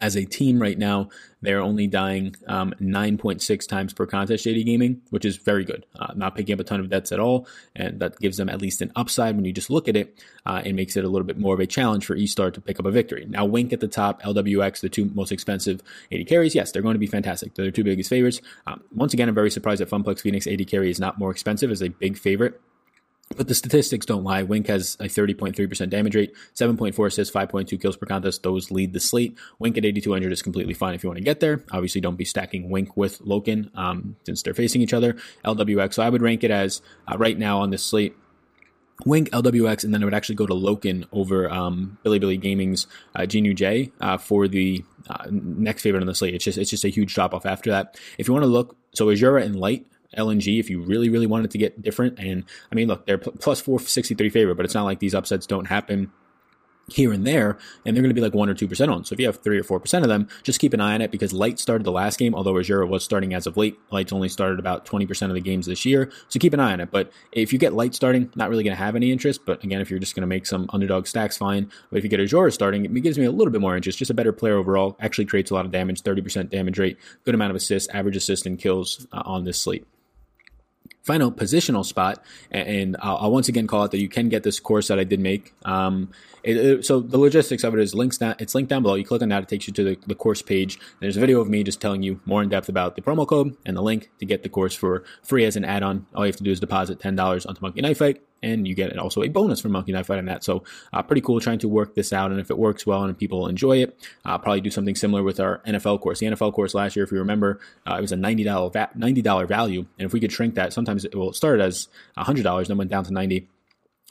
as 0.00 0.16
a 0.16 0.25
team 0.25 0.61
right 0.61 0.76
now, 0.76 1.09
they're 1.42 1.61
only 1.61 1.87
dying 1.87 2.35
um, 2.49 2.75
9.6 2.81 3.69
times 3.69 3.92
per 3.92 4.04
contest, 4.04 4.45
JD 4.45 4.66
Gaming, 4.66 5.00
which 5.11 5.25
is 5.25 5.37
very 5.37 5.64
good. 5.64 5.87
Uh, 5.97 6.12
not 6.16 6.35
picking 6.35 6.52
up 6.54 6.61
a 6.61 6.64
ton 6.64 6.81
of 6.81 6.90
deaths 6.90 7.12
at 7.12 7.21
all, 7.21 7.47
and 7.76 8.00
that 8.00 8.19
gives 8.19 8.37
them 8.37 8.49
at 8.49 8.61
least 8.61 8.83
an 8.83 8.90
upside 8.97 9.37
when 9.37 9.45
you 9.45 9.52
just 9.52 9.71
look 9.71 9.87
at 9.87 9.97
it. 9.97 10.21
Uh, 10.45 10.61
it 10.64 10.73
makes 10.73 10.97
it 10.97 11.04
a 11.04 11.09
little 11.09 11.26
bit 11.26 11.38
more 11.38 11.54
of 11.54 11.61
a 11.61 11.66
challenge 11.66 12.04
for 12.04 12.16
E-Star 12.16 12.50
to 12.50 12.61
pick 12.61 12.81
up 12.81 12.87
a 12.87 12.90
victory. 12.90 13.25
Now, 13.28 13.45
Wink 13.45 13.73
at 13.73 13.78
the 13.78 13.87
top, 13.87 14.23
LWX, 14.23 14.81
the 14.81 14.88
two 14.88 15.11
most 15.14 15.31
expensive 15.31 15.81
AD 16.11 16.26
carries, 16.26 16.54
yes, 16.57 16.73
they're 16.73 16.83
going 16.83 16.95
to 16.95 16.99
be 16.99 17.07
fantastic. 17.07 17.54
They're 17.54 17.66
the 17.66 17.73
two 17.73 17.85
biggest 17.85 18.11
favorites. 18.11 18.40
Um, 18.66 18.83
once 18.92 19.14
again, 19.14 19.28
I'm 19.28 19.35
very 19.37 19.52
surprised 19.52 19.81
that 19.81 19.90
FunPlus 19.90 20.21
Phoenix 20.21 20.49
AD 20.49 20.66
carry 20.66 20.90
is 20.90 20.99
not 20.99 21.19
more 21.19 21.31
expensive 21.31 21.71
as 21.71 21.81
a 21.81 21.88
big 21.88 22.19
favorite 22.19 22.61
but 23.36 23.48
the 23.48 23.54
statistics 23.54 24.06
don't 24.06 24.24
lie. 24.24 24.42
Wink 24.42 24.66
has 24.68 24.96
a 25.00 25.04
30.3% 25.04 25.90
damage 25.90 26.14
rate, 26.14 26.34
7.4 26.54 27.06
assists, 27.06 27.34
5.2 27.34 27.80
kills 27.80 27.96
per 27.96 28.06
contest. 28.06 28.42
Those 28.42 28.70
lead 28.70 28.92
the 28.92 29.00
slate. 29.00 29.36
Wink 29.58 29.78
at 29.78 29.84
8,200 29.84 30.32
is 30.32 30.42
completely 30.42 30.74
fine 30.74 30.94
if 30.94 31.02
you 31.02 31.08
want 31.08 31.18
to 31.18 31.24
get 31.24 31.40
there. 31.40 31.64
Obviously, 31.72 32.00
don't 32.00 32.16
be 32.16 32.24
stacking 32.24 32.70
Wink 32.70 32.96
with 32.96 33.20
Loken 33.20 33.76
um, 33.76 34.16
since 34.24 34.42
they're 34.42 34.54
facing 34.54 34.80
each 34.80 34.92
other. 34.92 35.16
LWX, 35.44 35.94
so 35.94 36.02
I 36.02 36.08
would 36.08 36.22
rank 36.22 36.44
it 36.44 36.50
as 36.50 36.82
uh, 37.10 37.16
right 37.18 37.38
now 37.38 37.60
on 37.60 37.70
this 37.70 37.82
slate. 37.82 38.16
Wink, 39.04 39.30
LWX, 39.30 39.84
and 39.84 39.92
then 39.92 40.02
I 40.02 40.04
would 40.04 40.14
actually 40.14 40.36
go 40.36 40.46
to 40.46 40.54
Loken 40.54 41.06
over 41.12 41.50
um, 41.50 41.98
Billy 42.02 42.36
Gaming's 42.36 42.86
uh, 43.16 43.20
Jinyu 43.22 43.54
J 43.54 43.90
uh, 44.00 44.16
for 44.16 44.46
the 44.46 44.84
uh, 45.08 45.26
next 45.30 45.82
favorite 45.82 46.02
on 46.02 46.06
the 46.06 46.14
slate. 46.14 46.34
It's 46.34 46.44
just 46.44 46.58
it's 46.58 46.70
just 46.70 46.84
a 46.84 46.88
huge 46.88 47.14
drop 47.14 47.34
off 47.34 47.46
after 47.46 47.70
that. 47.70 47.98
If 48.18 48.28
you 48.28 48.34
want 48.34 48.44
to 48.44 48.48
look, 48.48 48.76
so 48.94 49.06
Azura 49.06 49.42
and 49.42 49.56
Light 49.56 49.86
LNG 50.16 50.61
if 50.61 50.71
you 50.71 50.83
really, 50.83 51.09
really 51.09 51.26
wanted 51.26 51.50
to 51.52 51.59
get 51.59 51.83
different. 51.83 52.19
And 52.19 52.45
I 52.71 52.75
mean, 52.75 52.88
look, 52.88 53.07
they're 53.07 53.19
plus 53.19 53.61
463 53.61 54.31
favorite, 54.31 54.54
but 54.57 54.64
it's 54.64 54.75
not 54.75 54.85
like 54.85 54.99
these 54.99 55.14
upsets 55.14 55.47
don't 55.47 55.66
happen 55.66 56.11
here 56.88 57.12
and 57.12 57.26
there, 57.26 57.59
and 57.85 57.97
they're 57.97 58.02
going 58.02 58.11
to 58.11 58.14
be 58.14 58.21
like 58.21 58.35
1 58.35 58.49
or 58.49 58.54
2% 58.54 58.92
on. 58.92 59.04
So 59.04 59.12
if 59.12 59.21
you 59.21 59.26
have 59.26 59.42
3 59.42 59.59
or 59.59 59.62
4% 59.62 60.02
of 60.02 60.09
them, 60.09 60.28
just 60.42 60.61
keep 60.61 60.73
an 60.73 60.81
eye 60.81 60.95
on 60.95 61.00
it 61.00 61.11
because 61.11 61.33
Light 61.33 61.59
started 61.59 61.85
the 61.85 61.92
last 61.92 62.19
game, 62.19 62.35
although 62.35 62.54
Azura 62.54 62.88
was 62.88 63.04
starting 63.04 63.35
as 63.35 63.47
of 63.47 63.57
late. 63.57 63.78
Light's 63.90 64.12
only 64.12 64.28
started 64.28 64.59
about 64.59 64.85
20% 64.85 65.28
of 65.28 65.35
the 65.35 65.40
games 65.40 65.66
this 65.66 65.85
year, 65.85 66.11
so 66.28 66.38
keep 66.38 66.52
an 66.52 66.61
eye 66.61 66.73
on 66.73 66.81
it. 66.81 66.90
But 66.90 67.12
if 67.33 67.52
you 67.52 67.59
get 67.59 67.73
Light 67.73 67.95
starting, 67.95 68.31
not 68.35 68.50
really 68.50 68.64
going 68.64 68.76
to 68.76 68.83
have 68.83 68.97
any 68.97 69.12
interest. 69.12 69.45
But 69.47 69.62
again, 69.64 69.81
if 69.81 69.90
you're 69.90 70.00
just 70.00 70.14
going 70.14 70.23
to 70.23 70.26
make 70.26 70.47
some 70.47 70.69
underdog 70.73 71.07
stacks, 71.07 71.37
fine. 71.37 71.71
But 71.90 71.99
if 71.99 72.04
you 72.04 72.11
get 72.11 72.21
Azura 72.21 72.52
starting, 72.52 72.85
it 72.85 73.00
gives 73.02 73.19
me 73.19 73.25
a 73.25 73.33
little 73.33 73.52
bit 73.52 73.61
more 73.61 73.76
interest. 73.76 73.99
Just 73.99 74.11
a 74.11 74.14
better 74.14 74.33
player 74.33 74.57
overall, 74.57 74.97
actually 75.00 75.26
creates 75.26 75.50
a 75.50 75.54
lot 75.54 75.64
of 75.64 75.71
damage, 75.71 76.02
30% 76.02 76.50
damage 76.50 76.78
rate, 76.78 76.99
good 77.25 77.35
amount 77.35 77.50
of 77.50 77.57
assists, 77.57 77.88
average 77.90 78.16
assist 78.16 78.47
and 78.47 78.59
kills 78.59 79.07
uh, 79.12 79.23
on 79.25 79.45
this 79.45 79.61
slate 79.61 79.87
final 81.02 81.32
positional 81.32 81.84
spot. 81.84 82.24
And 82.50 82.96
I'll, 83.00 83.16
I'll, 83.16 83.32
once 83.32 83.48
again 83.48 83.66
call 83.66 83.82
out 83.82 83.90
that 83.90 84.00
you 84.00 84.08
can 84.08 84.28
get 84.28 84.42
this 84.42 84.60
course 84.60 84.88
that 84.88 84.98
I 84.98 85.04
did 85.04 85.20
make. 85.20 85.52
Um, 85.64 86.10
it, 86.44 86.56
it, 86.56 86.84
so 86.84 87.00
the 87.00 87.18
logistics 87.18 87.64
of 87.64 87.74
it 87.74 87.80
is 87.80 87.94
links 87.94 88.18
down. 88.18 88.36
It's 88.38 88.54
linked 88.54 88.70
down 88.70 88.82
below. 88.82 88.94
You 88.94 89.04
click 89.04 89.22
on 89.22 89.28
that, 89.30 89.42
it 89.42 89.48
takes 89.48 89.66
you 89.66 89.72
to 89.74 89.84
the, 89.84 89.98
the 90.06 90.14
course 90.14 90.42
page. 90.42 90.78
There's 91.00 91.16
a 91.16 91.20
video 91.20 91.40
of 91.40 91.48
me 91.48 91.64
just 91.64 91.80
telling 91.80 92.02
you 92.02 92.20
more 92.24 92.42
in 92.42 92.48
depth 92.48 92.68
about 92.68 92.96
the 92.96 93.02
promo 93.02 93.26
code 93.26 93.56
and 93.66 93.76
the 93.76 93.82
link 93.82 94.10
to 94.20 94.26
get 94.26 94.42
the 94.42 94.48
course 94.48 94.74
for 94.74 95.04
free 95.22 95.44
as 95.44 95.56
an 95.56 95.64
add-on. 95.64 96.06
All 96.14 96.24
you 96.24 96.30
have 96.30 96.36
to 96.36 96.44
do 96.44 96.50
is 96.50 96.60
deposit 96.60 97.00
ten 97.00 97.16
dollars 97.16 97.46
onto 97.46 97.60
Monkey 97.60 97.80
Knife 97.80 97.98
Fight, 97.98 98.22
and 98.42 98.66
you 98.66 98.75
get 98.75 98.96
also 98.99 99.22
a 99.22 99.28
bonus 99.28 99.61
for 99.61 99.68
Monkey 99.68 99.92
Knife 99.92 100.06
Fight 100.06 100.25
that. 100.26 100.44
So 100.44 100.64
uh, 100.92 101.02
pretty 101.02 101.22
cool 101.22 101.40
trying 101.40 101.58
to 101.61 101.68
work 101.68 101.94
this 101.94 102.12
out. 102.12 102.30
And 102.30 102.40
if 102.40 102.50
it 102.50 102.58
works 102.58 102.87
well 102.87 103.04
and 103.04 103.16
people 103.16 103.46
enjoy 103.46 103.78
it, 103.82 103.99
I'll 104.25 104.38
probably 104.38 104.61
do 104.61 104.70
something 104.70 104.94
similar 104.94 105.22
with 105.22 105.40
our 105.40 105.62
NFL 105.66 106.00
course. 106.00 106.20
The 106.20 106.26
NFL 106.26 106.52
course 106.52 106.75
last 106.75 106.96
year, 106.96 107.04
if 107.04 107.12
you 107.12 107.18
remember, 107.18 107.61
uh, 107.87 107.96
it 107.99 108.00
was 108.00 108.12
a 108.12 108.16
ninety 108.16 108.44
dollar 108.44 108.70
va- 108.70 108.90
ninety 108.94 109.22
dollar 109.22 109.46
value, 109.46 109.87
and 109.99 110.06
if 110.06 110.12
we 110.12 110.20
could 110.20 110.32
shrink 110.32 110.54
that, 110.54 110.72
sometimes 110.72 111.04
it 111.04 111.14
will 111.14 111.32
start 111.32 111.61
as 111.61 111.88
hundred 112.16 112.42
dollars, 112.42 112.68
then 112.68 112.78
went 112.78 112.90
down 112.90 113.04
to 113.04 113.12
ninety 113.12 113.49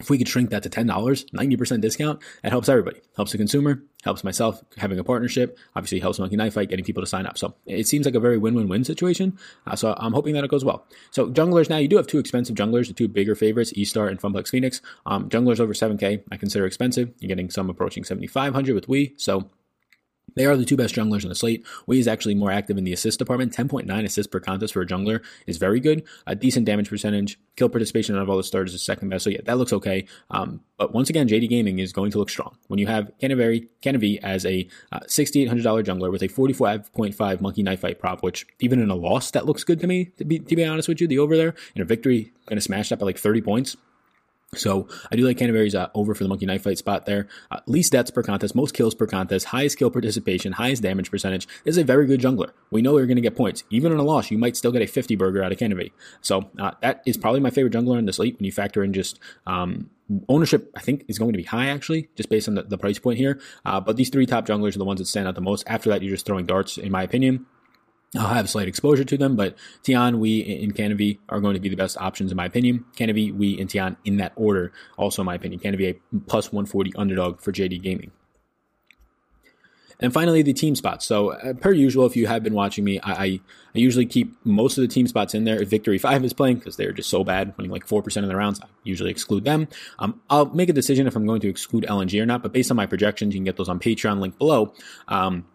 if 0.02 0.10
we 0.10 0.18
could 0.18 0.28
shrink 0.28 0.50
that 0.50 0.64
to 0.64 0.70
$10, 0.70 0.86
90% 0.88 1.82
discount, 1.82 2.20
that 2.42 2.52
helps 2.52 2.68
everybody. 2.68 3.00
Helps 3.16 3.32
the 3.32 3.38
consumer, 3.38 3.84
helps 4.04 4.24
myself 4.24 4.62
having 4.78 4.98
a 4.98 5.04
partnership, 5.04 5.58
obviously 5.76 6.00
helps 6.00 6.18
Monkey 6.18 6.36
Knife 6.36 6.56
Fight 6.56 6.70
getting 6.70 6.84
people 6.84 7.04
to 7.04 7.08
sign 7.08 7.28
up. 7.28 7.38
So 7.38 7.54
it 7.68 7.88
seems 7.88 8.06
like 8.06 8.16
a 8.16 8.20
very 8.20 8.40
win-win-win 8.40 8.84
situation. 8.84 9.38
Uh, 9.68 9.76
so 9.76 9.94
I'm 9.98 10.14
hoping 10.14 10.34
that 10.34 10.44
it 10.44 10.50
goes 10.50 10.66
well. 10.66 10.88
So 11.12 11.30
junglers 11.30 11.70
now, 11.70 11.78
you 11.78 11.88
do 11.88 11.98
have 11.98 12.08
two 12.08 12.18
expensive 12.18 12.56
junglers, 12.56 12.88
the 12.88 12.94
two 12.94 13.08
bigger 13.08 13.36
favorites, 13.36 13.74
E-Star 13.76 14.08
and 14.08 14.20
FunPlus 14.20 14.50
Phoenix. 14.50 14.82
Um, 15.06 15.30
junglers 15.30 15.60
over 15.60 15.74
7K, 15.74 16.24
I 16.32 16.38
consider 16.38 16.66
expensive. 16.66 17.14
You're 17.20 17.30
getting 17.30 17.52
some 17.52 17.70
approaching 17.70 18.04
7,500 18.04 18.74
with 18.74 18.90
Wei. 18.90 19.14
So 19.18 19.52
they 20.36 20.46
are 20.46 20.56
the 20.56 20.66
two 20.66 20.78
best 20.78 20.96
junglers 20.96 21.24
on 21.24 21.30
the 21.30 21.36
slate. 21.36 21.66
Wei 21.88 22.00
is 22.00 22.08
actually 22.08 22.36
more 22.36 22.52
active 22.52 22.78
in 22.78 22.84
the 22.84 22.94
assist 22.94 23.20
department. 23.20 23.54
10.9 23.54 24.04
assists 24.06 24.30
per 24.30 24.40
contest 24.40 24.74
for 24.74 24.82
a 24.82 24.86
jungler 24.86 25.24
is 25.48 25.58
very 25.58 25.80
good. 25.80 26.04
A 26.28 26.36
decent 26.36 26.66
damage 26.66 26.90
percentage. 26.90 27.40
Kill 27.56 27.70
participation 27.70 28.16
out 28.16 28.24
of 28.24 28.30
all 28.30 28.38
the 28.38 28.44
starters 28.44 28.74
is 28.74 28.84
second 28.84 29.10
best. 29.10 29.24
So 29.24 29.30
yeah, 29.30 29.42
that 29.46 29.58
looks 29.58 29.74
okay. 29.74 30.06
Um, 30.30 30.62
but 30.78 30.94
once 30.94 31.10
again, 31.10 31.28
JD 31.28 31.50
Gaming 31.50 31.80
is 31.80 31.94
going 31.94 32.12
to 32.12 32.18
look 32.18 32.30
strong. 32.30 32.58
When 32.68 32.80
you 32.80 32.88
have 32.88 33.12
Kanavi, 33.22 33.68
Kanavi 33.82 34.20
as 34.24 34.46
a 34.46 34.68
uh, 34.92 35.00
$6,800 35.02 35.84
jungler 35.84 36.12
with 36.12 36.24
a 36.24 36.28
45.5 36.28 37.42
Monkey 37.42 37.64
Knife 37.64 37.82
Fight 37.82 38.00
prop, 38.00 38.24
which 38.24 38.48
even 38.60 38.82
in 38.82 38.90
a 38.90 38.96
loss, 38.96 39.32
that 39.32 39.46
looks 39.46 39.64
good 39.64 39.80
to 39.82 39.88
me, 39.88 40.06
to 40.18 40.26
be, 40.26 40.40
to 40.40 40.56
be 40.56 40.66
honest 40.66 40.88
with 40.88 41.02
you. 41.02 41.08
The 41.08 41.20
over 41.20 41.38
there 41.38 41.54
in 41.76 41.82
a 41.82 41.86
victory, 41.86 42.32
going 42.46 42.58
to 42.58 42.62
smash 42.62 42.90
that 42.90 43.00
by 43.00 43.06
like 43.06 43.18
30 43.18 43.42
points. 43.42 43.78
So 44.54 44.90
I 45.10 45.16
do 45.16 45.26
like 45.26 45.38
Kanavi's 45.38 45.74
uh, 45.76 45.88
over 45.96 46.14
for 46.14 46.26
the 46.26 46.28
Monkey 46.28 46.46
Knife 46.46 46.64
Fight 46.64 46.78
spot 46.78 47.06
there. 47.06 47.30
Uh, 47.50 47.62
least 47.68 47.94
deaths 47.94 48.12
per 48.12 48.22
contest, 48.22 48.54
most 48.54 48.74
kills 48.74 48.94
per 48.94 49.08
contest, 49.08 49.46
highest 49.46 49.78
kill 49.80 49.90
participation, 49.90 50.52
highest 50.52 50.84
damage 50.84 51.10
percentage. 51.10 51.48
This 51.64 51.76
is 51.76 51.78
a 51.78 51.86
very 51.86 52.06
good 52.06 52.20
jungler. 52.20 52.52
We 52.70 52.82
know 52.82 52.98
you're 52.98 53.08
going 53.08 53.16
to 53.16 53.22
get 53.22 53.38
points. 53.38 53.64
Even 53.70 53.94
in 53.94 53.98
a 53.98 54.04
loss, 54.04 54.30
you 54.30 54.38
might 54.38 54.58
still 54.58 54.74
get 54.74 54.82
a 54.82 54.88
50 54.88 55.16
burger 55.16 55.42
out 55.42 55.54
of 55.54 55.58
Canterbury. 55.58 55.94
So 56.20 56.50
uh, 56.60 56.72
that 56.82 57.02
is 57.06 57.16
probably 57.16 57.40
my 57.40 57.50
favorite 57.50 57.72
jungler 57.72 57.98
in 57.98 58.06
the 58.06 58.12
slate 58.12 58.38
when 58.38 58.44
you 58.44 58.52
factor 58.52 58.84
in 58.84 58.92
just 58.92 59.22
um, 59.48 59.90
ownership. 60.28 60.70
I 60.76 60.82
think 60.82 61.06
is 61.08 61.18
going 61.18 61.32
to 61.32 61.38
be 61.38 61.46
high 61.46 61.68
actually, 61.68 62.10
just 62.18 62.28
based 62.28 62.50
on 62.50 62.56
the, 62.56 62.64
the 62.64 62.78
price 62.78 63.00
point 63.00 63.20
here. 63.20 63.40
Uh, 63.64 63.80
but 63.80 63.96
these 63.96 64.10
three 64.10 64.26
top 64.26 64.46
junglers 64.46 64.76
are 64.76 64.80
the 64.80 64.86
ones 64.86 65.00
that 65.00 65.06
stand 65.06 65.30
out 65.30 65.36
the 65.36 65.40
most. 65.40 65.64
After 65.66 65.92
that, 65.92 66.02
you're 66.02 66.12
just 66.12 66.26
throwing 66.26 66.46
darts, 66.46 66.78
in 66.78 66.92
my 66.92 67.04
opinion. 67.04 67.46
I'll 68.18 68.28
have 68.28 68.50
slight 68.50 68.68
exposure 68.68 69.06
to 69.06 69.18
them, 69.18 69.38
but 69.38 69.56
Tian, 69.84 70.20
Wei, 70.20 70.62
and 70.64 70.76
Kanavi 70.76 71.20
are 71.30 71.40
going 71.40 71.54
to 71.54 71.62
be 71.62 71.70
the 71.70 71.78
best 71.78 71.98
options 71.98 72.30
in 72.30 72.36
my 72.36 72.46
opinion. 72.46 72.84
Kanavi, 72.98 73.34
Wei, 73.34 73.58
and 73.58 73.70
Tian 73.70 73.96
in 74.04 74.18
that 74.18 74.34
order, 74.36 74.74
also 74.98 75.22
in 75.22 75.26
my 75.26 75.36
opinion. 75.36 75.62
Kanavi 75.62 75.96
a 75.96 76.20
plus 76.28 76.52
140 76.52 76.94
underdog 76.98 77.40
for 77.40 77.54
JD 77.54 77.82
Gaming. 77.82 78.12
And 80.02 80.12
finally, 80.12 80.42
the 80.42 80.52
team 80.52 80.76
spots. 80.76 81.06
So, 81.06 81.30
uh, 81.30 81.54
per 81.54 81.72
usual, 81.72 82.08
if 82.08 82.16
you 82.16 82.26
have 82.26 82.44
been 82.44 82.56
watching 82.56 82.84
me, 82.84 83.00
I, 83.02 83.12
I, 83.12 83.26
I, 83.26 83.40
usually 83.78 84.08
keep 84.08 84.36
most 84.44 84.78
of 84.78 84.82
the 84.82 84.88
team 84.88 85.06
spots 85.06 85.36
in 85.36 85.44
there 85.44 85.62
if 85.62 85.70
Victory 85.70 86.00
5 86.00 86.26
is 86.26 86.34
playing 86.34 86.58
because 86.58 86.76
they're 86.76 86.92
just 86.92 87.10
so 87.10 87.24
bad, 87.24 87.54
winning 87.56 87.72
like 87.72 87.86
4% 87.86 88.24
of 88.24 88.28
the 88.28 88.36
rounds. 88.36 88.60
I 88.60 88.66
usually 88.84 89.12
exclude 89.12 89.46
them. 89.46 89.68
Um, 90.00 90.20
I'll 90.28 90.48
make 90.48 90.70
a 90.70 90.74
decision 90.74 91.06
if 91.06 91.16
I'm 91.16 91.28
going 91.28 91.42
to 91.42 91.50
exclude 91.50 91.86
LNG 91.88 92.20
or 92.20 92.26
not, 92.26 92.42
but 92.42 92.52
based 92.52 92.72
on 92.72 92.78
my 92.78 92.88
projections, 92.88 93.36
you 93.36 93.40
can 93.40 93.46
get 93.46 93.58
those 93.58 93.70
on 93.70 93.80
Patreon, 93.80 94.20
link 94.20 94.40
below. 94.40 94.74
Um, 95.08 95.46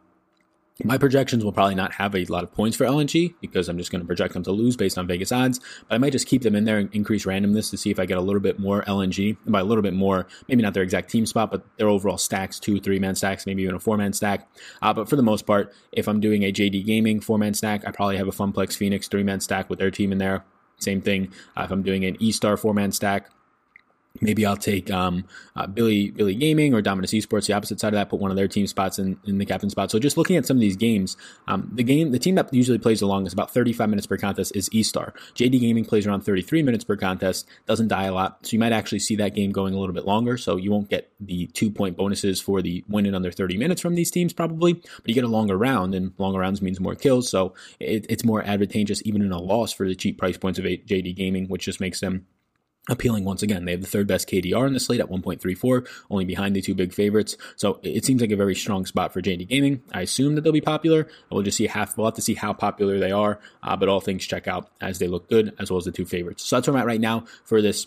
my 0.84 0.98
projections 0.98 1.42
will 1.42 1.52
probably 1.52 1.74
not 1.74 1.92
have 1.94 2.14
a 2.14 2.24
lot 2.26 2.44
of 2.44 2.52
points 2.52 2.76
for 2.76 2.84
LNG 2.84 3.34
because 3.40 3.68
I'm 3.68 3.78
just 3.78 3.90
going 3.90 4.02
to 4.02 4.06
project 4.06 4.34
them 4.34 4.42
to 4.42 4.52
lose 4.52 4.76
based 4.76 4.98
on 4.98 5.06
Vegas 5.06 5.32
odds. 5.32 5.58
But 5.88 5.94
I 5.94 5.98
might 5.98 6.12
just 6.12 6.26
keep 6.26 6.42
them 6.42 6.54
in 6.54 6.64
there 6.64 6.78
and 6.78 6.94
increase 6.94 7.24
randomness 7.24 7.70
to 7.70 7.78
see 7.78 7.90
if 7.90 7.98
I 7.98 8.04
get 8.04 8.18
a 8.18 8.20
little 8.20 8.40
bit 8.40 8.58
more 8.58 8.82
LNG. 8.82 9.38
And 9.44 9.52
by 9.52 9.60
a 9.60 9.64
little 9.64 9.82
bit 9.82 9.94
more, 9.94 10.26
maybe 10.48 10.62
not 10.62 10.74
their 10.74 10.82
exact 10.82 11.10
team 11.10 11.24
spot, 11.24 11.50
but 11.50 11.64
their 11.78 11.88
overall 11.88 12.18
stacks, 12.18 12.60
two, 12.60 12.78
three 12.78 12.98
man 12.98 13.14
stacks, 13.14 13.46
maybe 13.46 13.62
even 13.62 13.74
a 13.74 13.80
four 13.80 13.96
man 13.96 14.12
stack. 14.12 14.48
Uh, 14.82 14.92
but 14.92 15.08
for 15.08 15.16
the 15.16 15.22
most 15.22 15.46
part, 15.46 15.72
if 15.92 16.08
I'm 16.08 16.20
doing 16.20 16.42
a 16.42 16.52
JD 16.52 16.84
Gaming 16.84 17.20
four 17.20 17.38
man 17.38 17.54
stack, 17.54 17.86
I 17.86 17.90
probably 17.90 18.18
have 18.18 18.28
a 18.28 18.32
FunPlus 18.32 18.76
Phoenix 18.76 19.08
three 19.08 19.22
man 19.22 19.40
stack 19.40 19.70
with 19.70 19.78
their 19.78 19.90
team 19.90 20.12
in 20.12 20.18
there. 20.18 20.44
Same 20.78 21.00
thing. 21.00 21.32
Uh, 21.56 21.62
if 21.62 21.70
I'm 21.70 21.82
doing 21.82 22.04
an 22.04 22.16
E 22.20 22.32
Star 22.32 22.56
four 22.58 22.74
man 22.74 22.92
stack, 22.92 23.30
Maybe 24.20 24.46
I'll 24.46 24.56
take 24.56 24.90
um, 24.90 25.24
uh, 25.54 25.66
Bilibili 25.66 26.38
Gaming 26.38 26.74
or 26.74 26.82
Dominus 26.82 27.12
Esports, 27.12 27.46
the 27.46 27.52
opposite 27.52 27.80
side 27.80 27.88
of 27.88 27.94
that, 27.94 28.08
put 28.08 28.20
one 28.20 28.30
of 28.30 28.36
their 28.36 28.48
team 28.48 28.66
spots 28.66 28.98
in, 28.98 29.18
in 29.26 29.38
the 29.38 29.46
captain 29.46 29.70
spot. 29.70 29.90
So 29.90 29.98
just 29.98 30.16
looking 30.16 30.36
at 30.36 30.46
some 30.46 30.56
of 30.56 30.60
these 30.60 30.76
games, 30.76 31.16
um, 31.48 31.70
the 31.72 31.82
game 31.82 32.12
the 32.12 32.18
team 32.18 32.34
that 32.36 32.52
usually 32.52 32.78
plays 32.78 33.00
the 33.00 33.06
longest, 33.06 33.34
about 33.34 33.52
35 33.52 33.88
minutes 33.88 34.06
per 34.06 34.16
contest, 34.16 34.54
is 34.54 34.68
E-Star. 34.72 35.14
JD 35.34 35.60
Gaming 35.60 35.84
plays 35.84 36.06
around 36.06 36.22
33 36.22 36.62
minutes 36.62 36.84
per 36.84 36.96
contest, 36.96 37.46
doesn't 37.66 37.88
die 37.88 38.04
a 38.04 38.14
lot, 38.14 38.46
so 38.46 38.52
you 38.52 38.58
might 38.58 38.72
actually 38.72 38.98
see 38.98 39.16
that 39.16 39.34
game 39.34 39.52
going 39.52 39.74
a 39.74 39.78
little 39.78 39.94
bit 39.94 40.04
longer. 40.04 40.36
So 40.36 40.56
you 40.56 40.70
won't 40.70 40.88
get 40.88 41.10
the 41.20 41.46
two 41.48 41.70
point 41.70 41.96
bonuses 41.96 42.40
for 42.40 42.62
the 42.62 42.84
win 42.88 43.06
in 43.06 43.14
under 43.14 43.30
30 43.30 43.56
minutes 43.56 43.80
from 43.80 43.94
these 43.94 44.10
teams 44.10 44.32
probably, 44.32 44.74
but 44.74 45.06
you 45.06 45.14
get 45.14 45.24
a 45.24 45.28
longer 45.28 45.56
round, 45.56 45.94
and 45.94 46.12
longer 46.18 46.40
rounds 46.40 46.62
means 46.62 46.80
more 46.80 46.94
kills. 46.94 47.28
So 47.28 47.54
it, 47.80 48.06
it's 48.08 48.24
more 48.24 48.42
advantageous 48.42 49.02
even 49.04 49.22
in 49.22 49.32
a 49.32 49.40
loss 49.40 49.72
for 49.72 49.88
the 49.88 49.94
cheap 49.94 50.18
price 50.18 50.36
points 50.36 50.58
of 50.58 50.64
JD 50.64 51.14
Gaming, 51.16 51.46
which 51.48 51.64
just 51.64 51.80
makes 51.80 52.00
them 52.00 52.26
appealing 52.88 53.24
once 53.24 53.42
again. 53.42 53.64
They 53.64 53.72
have 53.72 53.80
the 53.80 53.86
third 53.86 54.06
best 54.06 54.28
KDR 54.28 54.66
in 54.66 54.72
the 54.72 54.80
slate 54.80 55.00
at 55.00 55.08
1.34, 55.08 55.88
only 56.10 56.24
behind 56.24 56.54
the 56.54 56.62
two 56.62 56.74
big 56.74 56.92
favorites. 56.92 57.36
So 57.56 57.80
it 57.82 58.04
seems 58.04 58.20
like 58.20 58.30
a 58.30 58.36
very 58.36 58.54
strong 58.54 58.86
spot 58.86 59.12
for 59.12 59.20
JD 59.20 59.48
Gaming. 59.48 59.82
I 59.92 60.02
assume 60.02 60.34
that 60.34 60.42
they'll 60.42 60.52
be 60.52 60.60
popular. 60.60 61.08
We'll 61.30 61.42
just 61.42 61.56
see 61.56 61.66
half. 61.66 61.96
We'll 61.96 62.06
have 62.06 62.14
to 62.14 62.22
see 62.22 62.34
how 62.34 62.52
popular 62.52 62.98
they 62.98 63.12
are. 63.12 63.40
Uh, 63.62 63.76
but 63.76 63.88
all 63.88 64.00
things 64.00 64.26
check 64.26 64.46
out 64.46 64.70
as 64.80 64.98
they 64.98 65.08
look 65.08 65.28
good, 65.28 65.54
as 65.58 65.70
well 65.70 65.78
as 65.78 65.84
the 65.84 65.92
two 65.92 66.06
favorites. 66.06 66.44
So 66.44 66.56
that's 66.56 66.68
where 66.68 66.76
I'm 66.76 66.82
at 66.82 66.86
right 66.86 67.00
now 67.00 67.24
for 67.44 67.60
this 67.60 67.86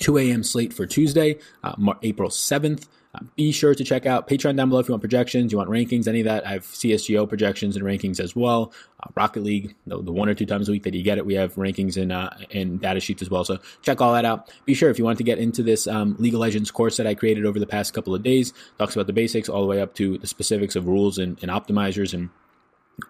2 0.00 0.18
a.m. 0.18 0.42
slate 0.42 0.72
for 0.72 0.86
Tuesday, 0.86 1.38
uh, 1.62 1.74
April 2.02 2.30
7th. 2.30 2.86
Uh, 3.14 3.20
be 3.36 3.52
sure 3.52 3.74
to 3.74 3.84
check 3.84 4.06
out 4.06 4.28
Patreon 4.28 4.56
down 4.56 4.68
below 4.68 4.80
if 4.80 4.88
you 4.88 4.92
want 4.92 5.02
projections, 5.02 5.52
you 5.52 5.58
want 5.58 5.70
rankings, 5.70 6.08
any 6.08 6.20
of 6.20 6.24
that. 6.24 6.46
I 6.46 6.52
have 6.52 6.64
CSGO 6.64 7.28
projections 7.28 7.76
and 7.76 7.84
rankings 7.84 8.18
as 8.18 8.34
well. 8.34 8.72
Uh, 9.00 9.10
Rocket 9.14 9.42
League, 9.42 9.74
the, 9.86 10.02
the, 10.02 10.12
one 10.12 10.28
or 10.28 10.34
two 10.34 10.46
times 10.46 10.68
a 10.68 10.72
week 10.72 10.82
that 10.82 10.94
you 10.94 11.02
get 11.02 11.18
it, 11.18 11.26
we 11.26 11.34
have 11.34 11.54
rankings 11.54 12.00
and 12.00 12.10
uh, 12.12 12.30
and 12.52 12.80
data 12.80 13.00
sheets 13.00 13.22
as 13.22 13.30
well. 13.30 13.44
So 13.44 13.58
check 13.82 14.00
all 14.00 14.12
that 14.14 14.24
out. 14.24 14.50
Be 14.64 14.74
sure 14.74 14.90
if 14.90 14.98
you 14.98 15.04
want 15.04 15.18
to 15.18 15.24
get 15.24 15.38
into 15.38 15.62
this 15.62 15.86
um, 15.86 16.16
League 16.18 16.34
of 16.34 16.40
Legends 16.40 16.70
course 16.70 16.96
that 16.96 17.06
I 17.06 17.14
created 17.14 17.46
over 17.46 17.58
the 17.58 17.66
past 17.66 17.94
couple 17.94 18.14
of 18.14 18.22
days, 18.22 18.52
talks 18.78 18.96
about 18.96 19.06
the 19.06 19.12
basics 19.12 19.48
all 19.48 19.60
the 19.60 19.68
way 19.68 19.80
up 19.80 19.94
to 19.94 20.18
the 20.18 20.26
specifics 20.26 20.74
of 20.76 20.86
rules 20.86 21.18
and, 21.18 21.38
and 21.42 21.50
optimizers 21.50 22.14
and 22.14 22.30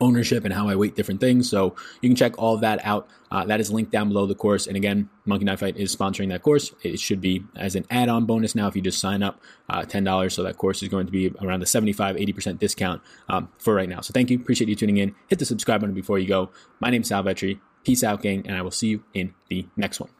ownership 0.00 0.44
and 0.44 0.54
how 0.54 0.68
I 0.68 0.76
weight 0.76 0.94
different 0.94 1.20
things. 1.20 1.48
So 1.48 1.74
you 2.00 2.08
can 2.08 2.16
check 2.16 2.38
all 2.38 2.54
of 2.54 2.60
that 2.62 2.84
out. 2.84 3.08
Uh, 3.30 3.44
that 3.46 3.60
is 3.60 3.70
linked 3.70 3.90
down 3.90 4.08
below 4.08 4.26
the 4.26 4.34
course. 4.34 4.66
And 4.66 4.76
again, 4.76 5.10
Monkey 5.24 5.44
Knife 5.44 5.60
Fight 5.60 5.76
is 5.76 5.94
sponsoring 5.94 6.28
that 6.28 6.42
course. 6.42 6.72
It 6.82 7.00
should 7.00 7.20
be 7.20 7.44
as 7.56 7.74
an 7.74 7.84
add-on 7.90 8.26
bonus 8.26 8.54
now 8.54 8.68
if 8.68 8.76
you 8.76 8.82
just 8.82 9.00
sign 9.00 9.22
up 9.22 9.40
uh, 9.68 9.82
$10. 9.82 10.32
So 10.32 10.42
that 10.42 10.56
course 10.56 10.82
is 10.82 10.88
going 10.88 11.06
to 11.06 11.12
be 11.12 11.32
around 11.40 11.62
a 11.62 11.66
75, 11.66 12.16
80% 12.16 12.58
discount 12.58 13.02
um, 13.28 13.48
for 13.58 13.74
right 13.74 13.88
now. 13.88 14.00
So 14.00 14.12
thank 14.12 14.30
you. 14.30 14.38
Appreciate 14.38 14.68
you 14.68 14.76
tuning 14.76 14.98
in. 14.98 15.14
Hit 15.28 15.38
the 15.38 15.44
subscribe 15.44 15.80
button 15.80 15.94
before 15.94 16.18
you 16.18 16.28
go. 16.28 16.50
My 16.80 16.90
name's 16.90 17.08
Sal 17.08 17.22
Vetri. 17.22 17.60
Peace 17.84 18.02
out, 18.02 18.22
gang, 18.22 18.46
and 18.46 18.56
I 18.56 18.62
will 18.62 18.70
see 18.70 18.88
you 18.88 19.04
in 19.12 19.34
the 19.48 19.66
next 19.76 20.00
one. 20.00 20.10